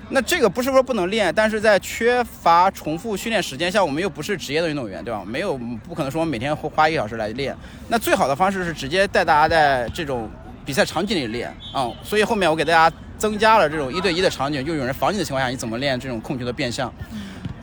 [0.09, 5.23] 那这个不是说不能练，但是在缺乏重复训练时间下，我们又不是职业的运动员，对吧？
[5.25, 5.57] 没有
[5.87, 7.55] 不可能说我每天花花一个小时来练。
[7.87, 10.29] 那最好的方式是直接带大家在这种
[10.65, 16.91] 比赛场景里练啊、所以后面我给大家增加了这种一对一的场景，就有人防你的情况下，你怎么练这种控球的变向。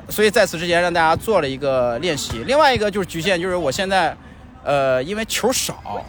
[0.08, 2.42] 所以在此之前让大家做了一个练习。
[2.46, 4.16] 另外一个就是局限，就是我现在，
[4.64, 6.02] 呃，因为球少，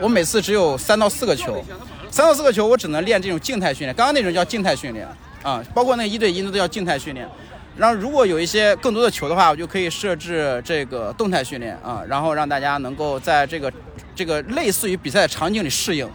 [0.00, 1.64] 我每次只有三到四个球，
[2.10, 3.94] 三到四个球我只能练这种静态训练。
[3.94, 5.06] 刚刚那种叫静态训练
[5.42, 7.28] 啊，包括那一对一那都叫静态训练。
[7.76, 13.70] 然后如果有一些更多的球的话，我就可以设置这个动态训练啊，然后让大家能够在这个
[14.14, 16.08] 这个类似于比赛场景里适应。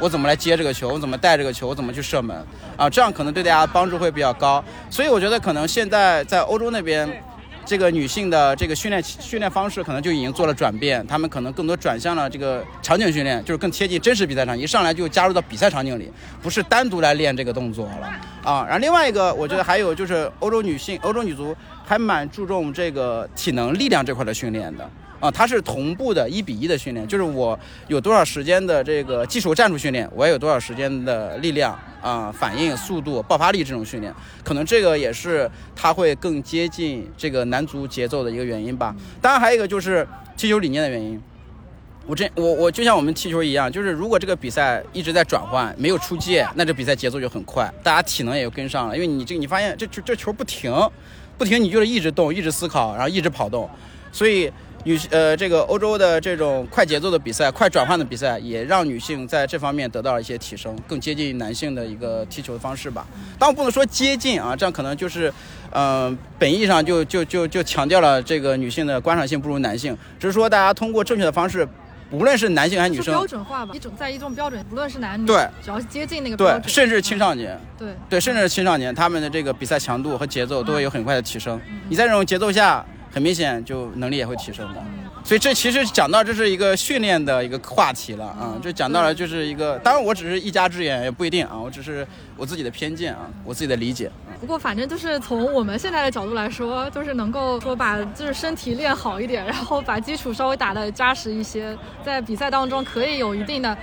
[0.00, 2.46] 我怎么来接这个球，我怎么带这个球，我怎么去射门
[2.76, 2.88] 啊？
[2.88, 4.64] 这样可能对大家帮助会比较高。
[4.88, 7.04] 所以我觉得可能现在在欧洲那边，
[7.68, 16.10] 这个女性的这个训练训练方式可能就已经做了转变，她们可能更多转向了这个场景训练，就是更贴近真实比赛场，一上来就加入到比赛场景里，
[16.40, 18.06] 不是单独来练这个动作了
[18.42, 18.64] 啊。
[18.64, 21.54] 然后另外一个，我觉得还有就是欧洲女性、欧洲女足
[21.84, 24.90] 还蛮注重这个体能力量这块的训练的。
[25.20, 27.58] 啊，它是同步的，一比一的训练，就是我
[27.88, 34.14] 有多少时间的这个技术战术训练，我也有多少时间的力量啊、反应速度、爆发力这种训练，
[34.44, 38.94] 可能这个也是它会更接近这个男足节奏的一个原因吧。
[39.20, 40.06] 当然还有一个就是
[40.36, 41.20] 踢球理念的原因。
[42.06, 48.94] 我这我我就像我们踢球一样，就是如果这个比赛一直在转换，没有出界，那这比赛节奏就很快，大家体能也就跟上了。
[48.94, 50.72] 因为你这你发现这这这球不停，
[51.36, 53.68] 不停，你就是一直动，一直思考，然后一直跑动，
[54.10, 54.50] 所以
[54.88, 63.06] 女呃这个欧洲的这种快节奏的比赛、快转换的比赛，也让女性在这方面得到了一些提升，更接近男性的一个踢球的方式吧。
[63.38, 65.30] 但我不能说接近啊，这样可能就是，
[65.72, 71.68] 嗯、本意上就就就就强调了这个女性的观赏性不如男性，只是说大家通过正确的方式。
[72.10, 81.60] 无论是男性还是女生标，准化吧，一种在一种标准，不论是男女，对，只要是接近那个标对，准，甚至青少年，对，对，甚至是青少年，他们的这个比赛强度和节奏都会有很快的提升。
[81.90, 84.82] 你在这种节奏下，很明显就能力也会提升的。
[85.24, 92.06] 所以这其实讲到这是一个训练的一个话题了啊，就讲到了就是一个，当然我只是一家之言，也不一定啊，我只是
[92.36, 94.10] 我自己的偏见啊，我自己的理解。
[94.40, 103.76] 不过反正就是从我们现在的角度来说，就是能够说把就是身体练好一点，然后把基础稍微打得扎实一些，在比赛当中可以有一定的。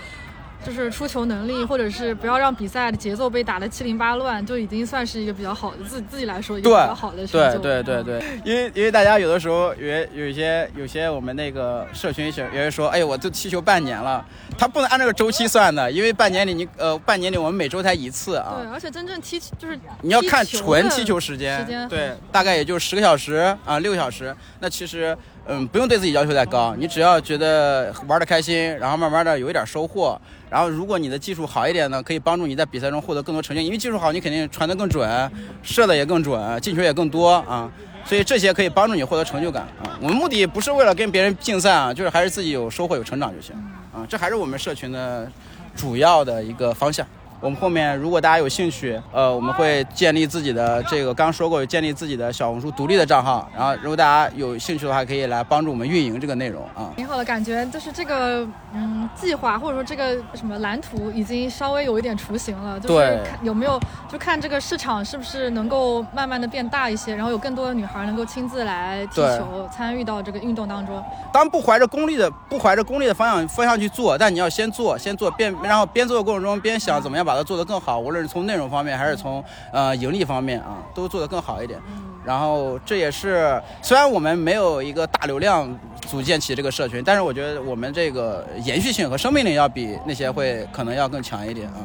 [0.65, 7.59] 就是出球能力，或者是不要让比赛的节奏被打得七零八乱，就已经算是一个比较好的自自己来说一个比较好的成对就。
[7.59, 14.25] 对对对，因为因为大家有的时候有有一些有些我们那个社群有有人说，哎呦，我都踢球半年了，
[14.57, 18.57] 他不能按这个周期算的，因为半年里你呃半年里我们每周才一次啊。
[18.59, 24.35] 对，而且真正踢就是你要看纯踢球时间，时间对，大概也就十个小时啊，六个小时。
[24.59, 25.15] 那其实，
[25.47, 30.19] 嗯，不用对自己要求太高，你只要觉得玩的开心，然后慢慢的有一点收获，
[30.49, 33.61] 然后如果你的技术好一点呢，可以帮助你在比赛中获得更多成就。
[33.61, 35.31] 因为技术好，你肯定传的更准，
[35.61, 37.71] 射的也更准，进球也更多啊。
[38.03, 39.97] 所以这些可以帮助你获得成就感啊。
[40.01, 43.55] 我们目的不是为了跟别人竞赛啊，就是还是自己有收获、有成长就行
[43.93, 44.05] 啊。
[44.09, 45.31] 这还是我们社群的
[45.75, 47.05] 主要的一个方向。
[47.41, 56.91] 我们后面如果大家有兴趣，呃，我们会建立自己的这个刚说过建立自己的小红书独立的账号，然后如果大家有兴趣的话，可以来帮助我们运营这个内容啊。
[56.95, 63.79] 挺好的感觉，就是这个嗯计划或者说这个什么蓝图已经稍微有一点雏形了，就是对看有没有
[64.09, 71.03] 就看这个市场是不是能够慢慢的变大一些，然后有更多的女孩能够亲自来踢球，参与到这个运动当中。
[71.33, 81.79] 当不怀着功利的不怀着功利的方向方向去做，但你要先做，先做边，然后边做的过程中边想怎么样把它做得更好，无论是从内容方面还是从呃盈利方面啊，都做得更好一点。
[82.23, 85.67] 然后这也是虽然我们没有一个大流量
[86.07, 91.81] 组建起这个社群，但是我觉得我们这个延续性和生命力要比那些会可能要更强一点啊。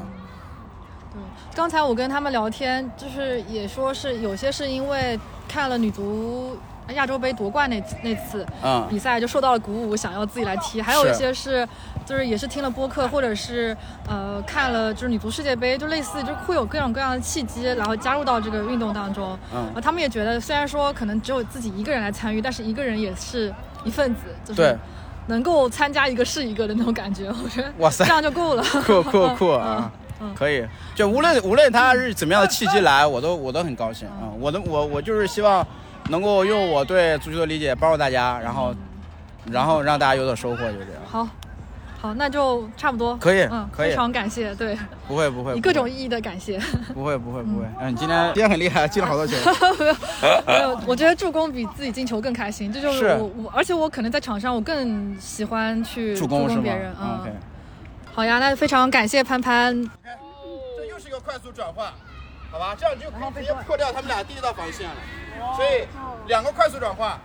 [1.12, 1.20] 对
[1.54, 6.56] 刚才我跟他们聊天，就是也说是有些是因为看了女足
[6.94, 8.86] 亚洲杯夺冠那那次嗯。
[8.88, 11.68] 比赛就受到了鼓舞，想要自己来踢；还有一些是
[12.04, 13.76] 就是也是听了播客，或者是
[14.08, 19.38] 呃看了就是女足世界杯，就类似就会有各种各样的契机，然后加入到这个运动当中。
[19.54, 23.52] 嗯然后他们也觉得，虽然说可能只有自己一个人来参与，但是一个人也是
[23.84, 24.76] 一份子，就是对
[25.26, 27.28] 能够参加一个是一个的那种感觉。
[27.28, 28.62] 我觉得哇塞这样就够了。
[28.84, 29.90] 酷酷酷啊！
[30.22, 30.62] 嗯可以，
[30.94, 34.28] 就无论无论他是怎么样的契机来，我都我都很高兴啊！
[34.38, 35.66] 我的我我就是希望
[36.10, 38.74] 能够用我对足球的理解帮助大家，然后
[39.50, 41.02] 然后让大家有所收获，就这样。
[41.08, 41.26] 好，
[42.00, 43.14] 好，那就差不多。
[43.18, 44.74] 可以嗯，可以非常感谢，对，
[45.06, 46.58] 不会不会，以各种意义的感谢。
[46.94, 49.36] 不会不会不会，嗯，你今天今天很厉害，进了好多球。
[50.46, 56.90] 没有，我觉得助攻比自己进球更开心，这就是是我我，而且我可能在场上我更喜欢去助攻别人。
[56.98, 57.32] 嗯，？OK，
[58.14, 59.74] 好呀，那非常感谢潘潘。
[60.78, 61.86] 这又是一个快速转换，
[62.50, 62.74] 好吧？
[62.78, 64.96] 这样你就可以直接破掉他们俩第一道防线了。
[65.54, 65.86] 所以
[66.28, 67.18] 两个快速转换，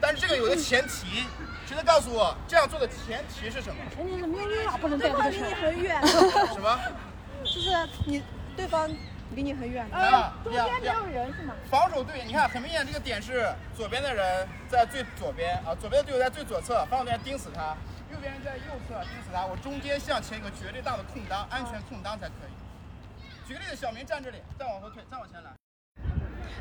[0.00, 1.24] 但是这个有个前提，
[1.66, 3.82] 谁能告诉我这样做的前提是什么？
[3.98, 6.78] 你怎么用力不能带这个离你很远，什么？
[7.42, 7.70] 就是
[8.06, 8.22] 你
[8.56, 8.88] 对方
[9.34, 9.84] 离你很远。
[9.90, 11.54] 啊，中两两间没有人是吗？
[11.68, 17.76] 防守队，你看很明显，这个点是左边的人在最左边啊，左边的队友在最左侧，防守队员盯死他，
[18.12, 23.48] 右边人在右侧盯死他，我中间向前有个绝对大的空当，安全空当才可以。
[23.48, 25.50] 举个例子，小明站这里，再往后退，再往前来。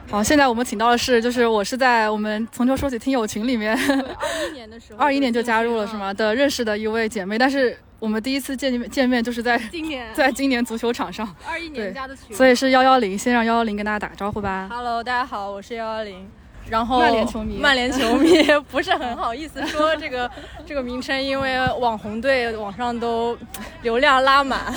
[0.10, 3.76] 好，现在我们请到的是，就是我是在我们从头说起听友群里面，
[4.18, 6.14] 二一年的时候，二一年就加入了是吗？
[6.14, 14.68] 的认识的一位姐妹，但是我们第一次见面见面就是在今年 在今年足球场上， 二一年加的群，所以是幺幺零，先让幺幺零跟大家打个招呼吧。
[14.72, 16.28] Hello，大家好，我是幺幺零。
[16.68, 20.30] 然后曼联球迷曼联球迷不是很好意思说这个
[20.66, 23.38] 这个名称，因为网红队网上都
[23.84, 24.74] 流量拉满，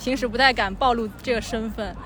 [0.00, 1.96] 平时不太敢暴露这个身份。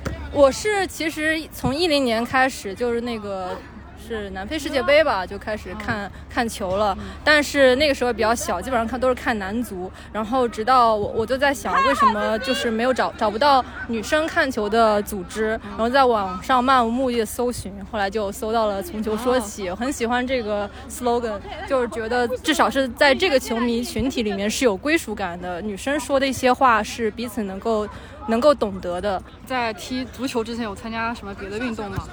[0.00, 3.56] 对，我是其实从一零年开始就是那个。
[4.04, 9.90] 是南非世界杯吧，就开始看看球了，但是那个时候比较小，基本上看都是看男足。
[10.12, 21.38] 然后直到我我就在想，为什么就是没有找找不到女生看球的组织，然后在网上漫无目的的搜寻，后来就搜到了从球说起，我很喜欢这个 slogan，
[21.68, 27.88] 就是觉得至少是在这个球迷群体里面是有归属感的，女生说的一些话是彼此能够
[28.26, 29.22] 能够懂得的。
[29.46, 32.06] 在踢足球之前有参加什么别的运动吗？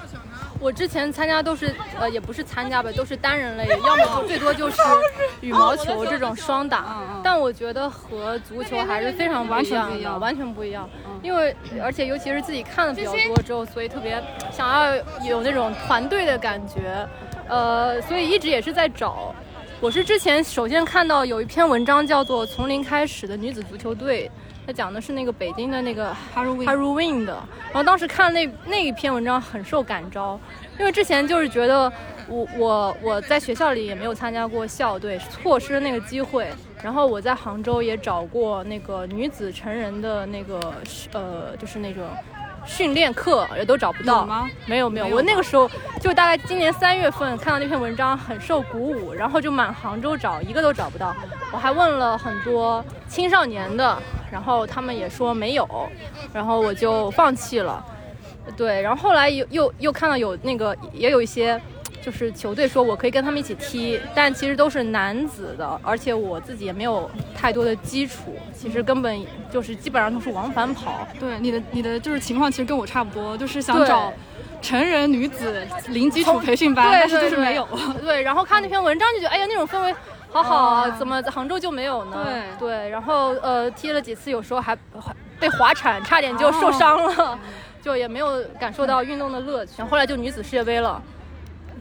[0.58, 4.76] 我之前参加都是呃，也不是参加吧，都是单人类， 要么最多就是
[5.40, 7.20] 羽毛球这种双打。
[7.24, 10.88] 但我觉得和足球还是非常完全不一样的，完全不一样。
[11.22, 14.94] 因为而且尤其是自己看的比较多之后，所以特别想要
[15.24, 17.08] 有那种团队的感觉。
[17.48, 19.34] 呃，所以一直也是在找。
[19.80, 24.28] 我是之前首先看到有一篇文章叫做《从零开始的女子足球队》。
[24.66, 27.32] 它讲的是那个北京的那个 Win 的，
[27.66, 30.38] 然后当时看那那一篇文章很受感召，
[30.78, 31.92] 因为之前就是觉得
[32.28, 36.48] 我我我在学校里也没有参加过校队，错失那个机会。
[36.82, 40.72] 然后我在杭州也找过那个女子成人的那个
[41.12, 42.02] 呃，就是那种
[42.64, 44.24] 训练课，也都找不到。
[44.24, 44.48] 吗？
[44.64, 51.14] 没有没有，我那个时候就大概今年三月份看到那篇文章，很受鼓舞，然后就满杭州找，一个都找不到。
[51.52, 53.98] 我还问了很多青少年的，
[54.30, 55.68] 然后他们也说没有，
[56.32, 57.84] 然后我就放弃了。
[58.56, 61.60] 对，然后后来又又又看到有那个也有一些。
[62.02, 69.22] 就是球队说我可以跟他们一起踢，但其实都是男子的，而且我自己也没有太多的基础，其实根本
[69.52, 71.06] 就是基本上都是往返跑。
[71.18, 74.10] 对，你的你的就是情况其实跟我差不多，就是想找
[74.62, 77.68] 成人女子零基础培训班，对但是就是对没有。
[78.00, 79.94] 对，然后看那篇文章就觉得，哎呀，那种氛围
[80.30, 82.24] 好好啊，啊怎么杭州就没有呢？
[82.58, 87.38] 对对，然后呃踢了几次，有时候还还被滑铲，差点就受伤了，
[87.82, 89.72] 就也没有感受到运动的乐趣。
[89.78, 91.02] 然后后来就女子世界杯了。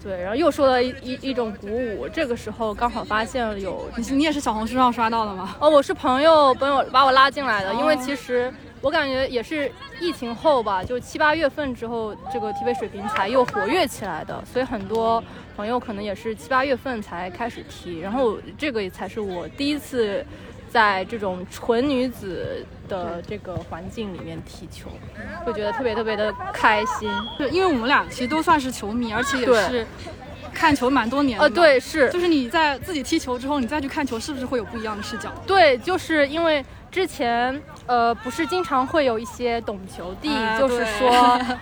[0.01, 2.07] 对，然后又受到一一一种鼓舞。
[2.07, 5.55] 这个时候刚好发现了有你你也是小红书上刷到的吗？
[5.59, 8.49] 哦，我是朋友朋友把我拉进来的，因为其实
[8.81, 15.23] 我感觉也是疫情后吧，就七八月份之后，这个踢飞水平才又活跃起来的，所以很多
[15.55, 20.25] 朋友可能也是七八月份才开始踢，然后这个也才是我第一次
[20.69, 24.89] 在这种纯女子的这个环境里面踢球，
[25.43, 27.11] 会觉得特别特别的开心。
[27.37, 29.85] 对，因为我们俩其实都算是球迷，而且也是
[30.53, 31.43] 看球蛮多年的。
[31.43, 35.31] 呃，，对，是，就是你在自己踢球之后，你再去看球，是不是会有不一样的视角？
[35.45, 41.09] 对，就是因为之前呃，不是经常会有一些懂球帝，啊就是说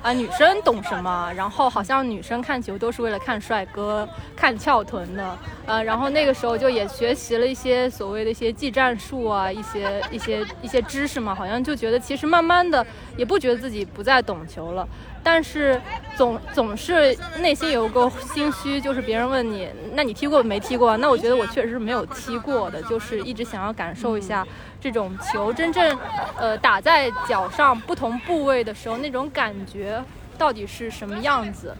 [0.01, 14.87] 啊、女生懂什么，然后好像女生看球都是为了看帅哥、看翘臀的，呃，然后那个时候就也学习了一些所谓的一些技战术啊，一些一些一些知识嘛，好像就觉得其实慢慢的也不觉得自己不再懂球了。
[15.23, 15.81] 但是
[16.15, 20.95] 总总是内心有个心虚，就是别人问你，那你踢过没踢过？
[20.97, 24.47] 那我觉得我确实是没有踢过的，就是一直想要感受一下
[24.79, 25.97] 这种球真正
[26.37, 30.03] 呃打在脚上不同部位的时候那种感觉
[30.37, 31.75] 到底是什么样子。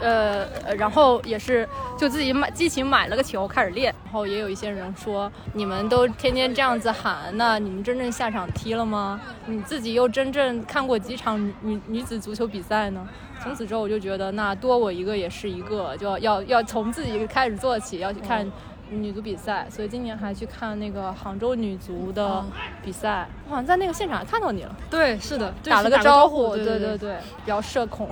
[0.00, 9.20] 呃，然后也是就自己买激情买了个球开始练，然后也有一些人说你们都天天这样子喊，那你们真正下场踢了吗？
[9.46, 13.06] 你自己又真正看过几场女女子足球比赛呢？
[13.40, 18.50] 从此之后我就觉得那多我一个也是一个，就要要要从自己开始做起，要去看
[18.90, 22.44] 女足比赛，所以今年还去看那个杭州女足的
[22.82, 24.76] 比赛，我好像在那个现场还看到你了。
[24.90, 26.78] 对，是的，就是打了个招招呼，对对。
[26.78, 28.08] 对对，比较社恐，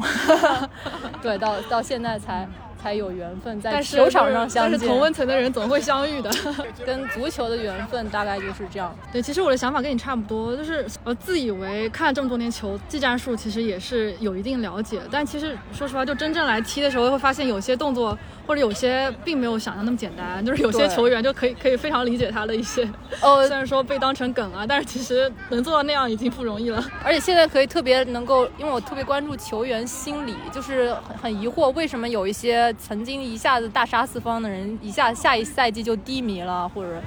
[1.20, 2.48] 对，到到现在才
[2.80, 6.30] 才有缘分在球场上相见，但是同温层的人总会相遇的。
[6.86, 8.96] 跟足球的缘分大概就是这样。
[9.12, 18.16] 对，其实我的想法跟你差不多，就是我，自以为看了这么多年球，技战术其实也是有一定了解，但其实说实话，就真正来踢的时候，会发现有些动作
[18.50, 22.82] 或者有些并没有想象那么简单，就是有些球员就可以可以非常理解他的一些，
[23.20, 26.84] 哦虽然说被当成梗啊，但是其实能做到那样已经不容易了。
[27.04, 37.00] 而且现在可以特别能够，因为我特别关注球员心理，就是很很疑惑为什么有一些曾经一下子大杀四方的人，一下下一赛季就低迷了，或者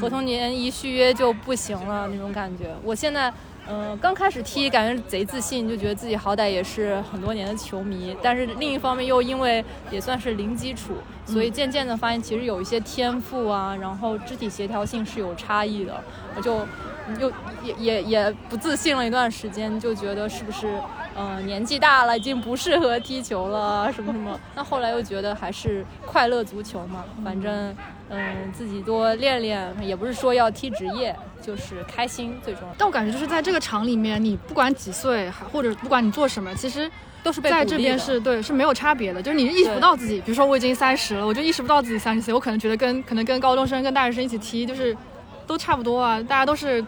[0.00, 2.74] 合同年一续约就不行了那种感觉。
[2.82, 3.30] 我现在。
[3.68, 10.94] 嗯，刚开始踢感觉贼自信，就觉得自己好歹也是很多年的球迷，但是另一方面又因为也算是零基础，
[11.24, 16.00] 所以渐渐的发现其实有一些天赋啊，然后肢体协调性是有差异的，
[16.36, 16.64] 我就
[17.18, 17.32] 又
[17.64, 20.80] 也也也不自信了一段时间，就觉得是不是
[21.16, 24.38] 呃年纪大了，已经不适合踢球了什么什么。
[24.54, 27.74] 那后来又觉得还是快乐足球嘛，反正
[28.08, 32.74] 嗯、自己多练练，也不是说要踢职业，就是开心最重要。
[32.78, 36.90] 但我感觉就是在这个场里面，你不管几岁，还或者不管你做什么，其实
[37.22, 44.96] 都是被在这边是对是没有差别的，就是你意识不到自己，比如说我已经三十了，我就意识不到自己三十岁，我可能觉得跟可能跟高中生、跟大学生一起踢，就是
[45.46, 46.80] 都差不多啊，大家都是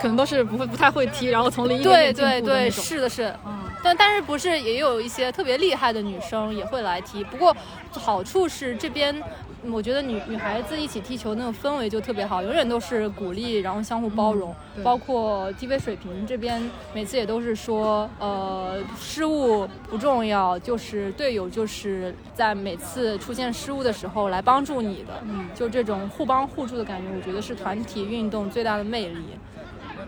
[0.00, 2.84] 可能都是不会不太会踢，然后从零一点对点进对对，步的那种。
[2.84, 3.32] 是的是。
[3.46, 7.22] 嗯，但但是不是也有一些特别厉害的女生也会来踢？
[7.22, 7.56] 不过
[7.92, 9.22] 好处是这边，嗯
[9.70, 14.54] 我觉得女女孩子一起踢球那种氛围就特别好，永远都是鼓励，然后相互包容。
[14.74, 16.62] 对包括踢飞水平这边，
[16.92, 29.20] 每次也都是说，呃，失误不重要，就是队友就是在每次出现失误的时候来帮助你的，嗯就这种互帮互助的感觉，我觉得是团体运动最大的魅力。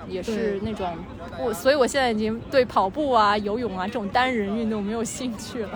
[0.08, 0.86] 也是那种
[1.36, 5.70] 我，所以我现在已经对跑步啊、游泳啊这种单人运动没有兴趣了。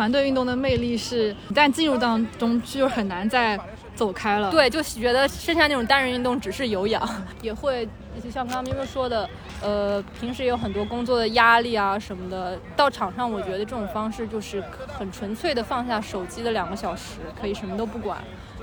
[0.00, 3.60] 团队运动的魅力是，一旦进入当中就很难再
[3.94, 4.50] 走开了。
[4.50, 7.06] 对，就觉得剩下那种单人运动只是有氧，
[7.42, 7.86] 也会
[8.24, 9.28] 就像刚刚咪咪说的，
[9.60, 18.16] 呃，平时也有很多工作的压力啊什么的，到场上我觉得这种方式就是很纯粹的放下手机的两个小时，可以什么都不管，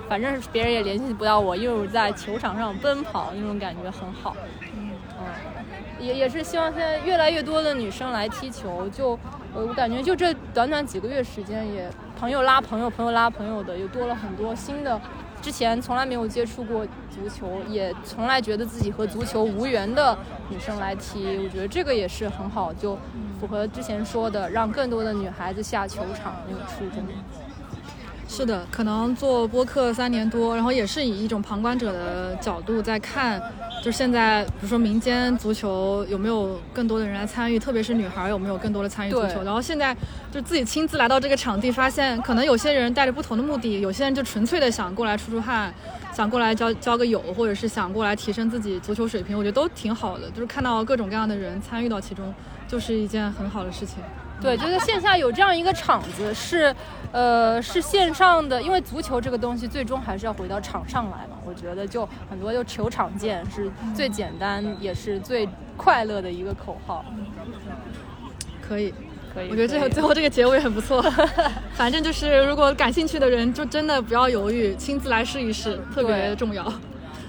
[0.09, 4.35] 反正别人也联系不到我，因为我在球场上奔跑，那种感觉很好。
[4.75, 4.89] 嗯，
[5.99, 9.19] 也也是希望现在越来越多的女生来踢球，就
[9.65, 11.89] 我感觉就这短短几个月时间，也
[12.19, 14.99] 朋友拉朋友，朋友拉朋友的，又多了很多新的。
[15.41, 20.17] 之前从来没有接触过足球，也从来觉得自己和足球无缘的
[20.49, 22.97] 女生来踢，我觉得这个也是很好，就
[23.39, 27.03] 符合之前说的，让更多的女孩子下球场那个初衷。
[28.27, 33.41] 是的，可能做播客三年多，然后也是以一种旁观者的角度在看，
[33.83, 39.43] 就现在比如说民间足球有没有更多的人来参与，特别是女孩有没有更多的参与足球。
[39.43, 39.95] 然后现在
[40.31, 45.73] 就自己亲自来到这个场地，发现可能有些人带着不同的目的，有些人就纯粹的想过来出出汗，
[46.11, 50.29] 想过来交交个友，或者是想过来提升自己足球水平，我觉得都挺好的。
[50.31, 52.33] 就是看到各种各样的人参与到其中，
[52.67, 53.99] 就是一件很好的事情。
[54.41, 56.73] 对，就是线下有这样一个场子是，
[57.11, 61.37] 呃，是线上的，因为足球这个东西最终还是要回到场上来嘛。
[61.45, 67.03] 我觉得就很多就球场见是最简单也是最快乐的一个口号。
[68.61, 68.93] 可以，
[69.33, 71.01] 可以，我觉得最后最后这个结尾很不错。
[71.73, 76.71] 反正就是如果感兴趣的人，就真的不要犹豫，亲自来试一试，特别重要。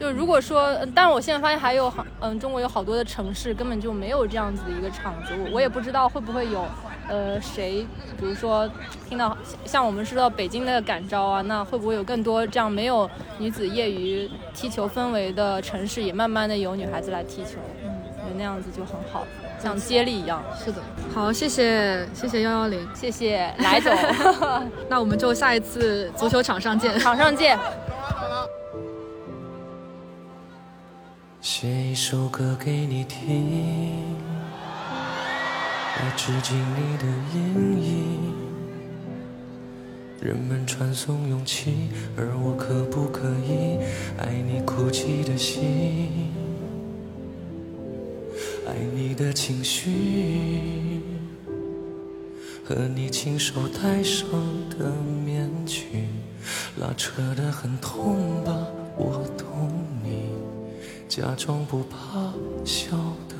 [0.00, 6.64] 就如果说，但我现在发现还有好，嗯，中国有好多的城市根本就没有这样子的一个场子，我我也不知道会不会有，
[7.08, 7.86] 呃，谁，
[8.18, 8.68] 比如说
[9.08, 13.08] 听到像我们知道北京的感召啊，那会不会有更多这样没有
[13.38, 19.26] 女子业余踢球氛围的城市，也慢慢的有女孩子来踢球，嗯，觉得那样子就很好，
[19.62, 20.42] 像接力一样。
[20.62, 20.82] 是的，
[21.14, 23.90] 好，谢谢谢谢幺幺零，谢谢来总，
[24.88, 27.58] 那我们就下一次足球场上见，场上见。
[31.40, 34.04] 写一首歌给你听，
[35.96, 37.04] 来致敬你的
[37.34, 38.34] 阴影。
[40.20, 43.78] 人们传颂勇气，而我可不可以
[44.18, 46.32] 爱你哭泣的心，
[48.66, 51.00] 爱你的情绪，
[52.64, 54.28] 和你亲手戴上
[54.70, 54.90] 的
[55.24, 56.08] 面具，
[56.80, 58.52] 拉扯得很痛吧？
[58.96, 59.70] 我懂
[60.02, 60.32] 你。
[61.08, 62.34] 假装不怕
[62.64, 62.90] 笑
[63.28, 63.36] 的，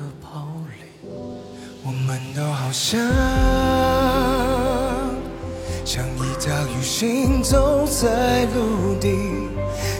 [1.89, 3.01] 我们都好像
[5.83, 9.17] 像一条鱼行走在陆地，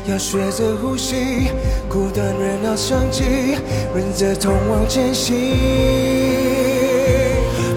[0.05, 1.49] 要学着呼吸，
[1.89, 3.57] 孤单热闹相聚，
[3.95, 5.35] 忍着痛往前行。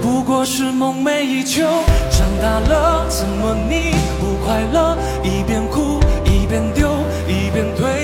[0.02, 1.62] 不过是梦寐以求，
[2.10, 4.94] 长大了怎么你不快乐？
[5.24, 6.86] 一边哭一边丢
[7.26, 8.02] 一边退。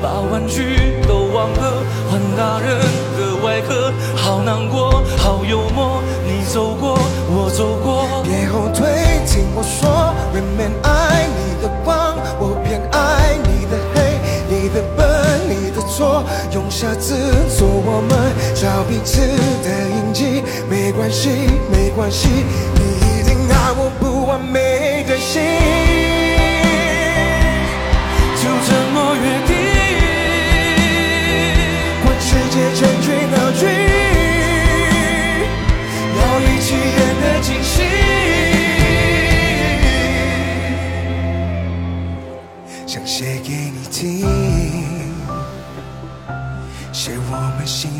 [0.00, 0.76] 把玩具
[1.08, 2.78] 都忘了，换大人
[3.16, 3.90] 的外壳，
[4.24, 6.00] 好难过，好幽默。
[6.26, 6.98] 你走过，
[7.28, 10.14] 我走过，别后退，听我说。
[10.32, 14.16] 人们爱你的光，我偏爱你的黑，
[14.48, 15.04] 你的笨，
[15.46, 16.24] 你的错，
[16.54, 17.14] 用下字
[17.54, 19.20] 做我们找彼此
[19.62, 20.42] 的印记。
[20.70, 21.28] 没关系，
[21.70, 22.30] 没关系，
[22.76, 24.93] 你一定爱我不完美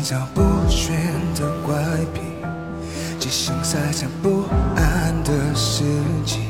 [0.05, 0.95] 们心照不宣
[1.33, 1.73] 的怪
[2.13, 2.21] 癖，
[3.19, 4.43] 即兴塞着不
[4.75, 5.83] 安的世
[6.23, 6.41] 纪，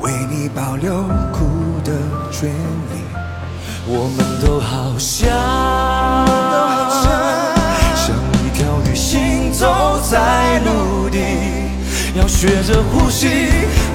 [0.00, 1.46] 为你保留哭
[1.84, 1.92] 的
[2.32, 2.98] 权利。
[3.86, 5.30] 我们都好像
[7.94, 11.18] 像一条鱼行走在陆地，
[12.16, 13.28] 要学着呼吸，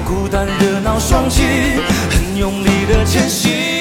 [0.06, 1.78] 孤单热闹双栖，
[2.10, 3.75] 很用力的前行。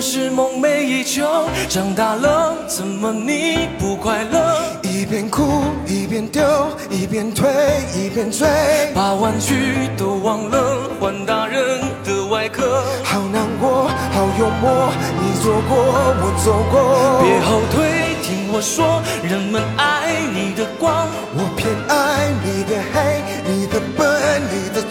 [0.00, 1.24] 是梦寐以求，
[1.68, 4.60] 长大了怎么你不快乐？
[4.82, 6.42] 一边哭一边丢，
[6.90, 7.48] 一边退
[7.96, 8.46] 一边追，
[8.94, 12.82] 把玩具都忘了，换大人的外壳。
[13.04, 15.76] 好难过，好幽默，你做过，
[16.20, 23.17] 我走过，别后退，听我说，人们爱你的光，我偏爱你的黑，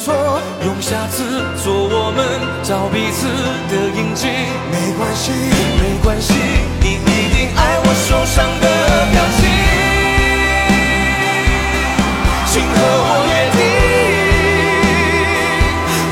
[0.07, 0.15] 错，
[0.63, 2.23] 用下次做我们
[2.63, 3.27] 找彼此
[3.67, 4.31] 的印记，
[4.71, 6.31] 没关系，没关系，
[6.79, 6.95] 你一
[7.35, 8.65] 定爱我受伤的
[9.11, 9.39] 表情。
[12.47, 13.59] 请和我约定，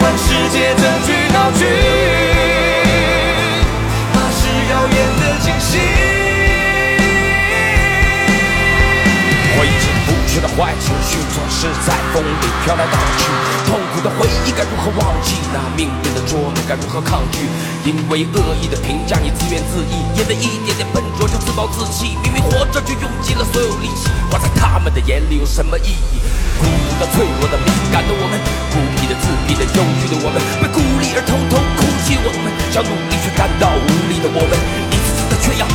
[0.01, 1.63] 换世界证据闹剧，
[4.11, 4.39] 那是
[4.72, 5.72] 耀眼的惊喜。
[9.55, 11.05] 挥之不去的坏情绪，
[11.56, 13.23] 是在风里飘来荡去。
[13.65, 15.40] 痛苦的回忆该如何忘记？
[15.56, 17.48] 那命运的捉弄该如何抗拒？
[17.88, 22.18] 因为恶意的评价，你自怨自艾，因为一点点笨拙就自暴自弃。
[22.22, 26.19] 明明活着就用尽了所有力气，活在他们的眼里有什么意义？
[26.60, 28.36] 孤独的、脆弱的、敏感的我们，
[28.76, 32.19] 孤僻的、自闭的、忧郁的我们，为孤立而偷偷哭泣。
[32.19, 34.52] 我们想努力却感到无力的我们，
[34.91, 35.68] 一次次的缺氧，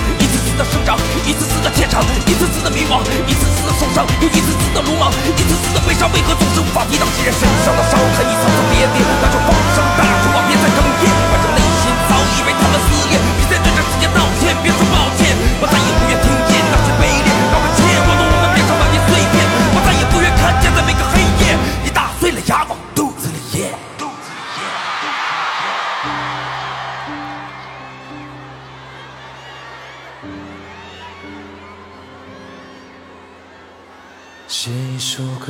[0.61, 0.93] 的生长，
[1.25, 7.09] 一次次的怯场，一次次的迷惘，一次次的受伤，又一次次的鲁莽，一次次的悲伤，为何总是无法抵挡？
[7.17, 11.09] 既然身上的伤痕一层层叠叠，那就放声大哭吧，别再哽咽。
[11.33, 15.20] 反正内心早已被他们撕裂，别再对这世界道歉，别说抱歉，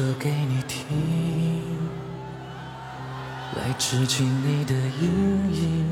[0.01, 0.81] 歌给你听，
[3.55, 5.87] 来致敬你的阴影。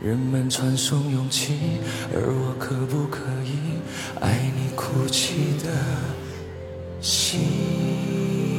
[0.00, 1.78] 人们传颂勇气，
[2.12, 3.78] 而我可不可以
[4.20, 5.70] 爱你哭泣的
[7.00, 8.51] 心？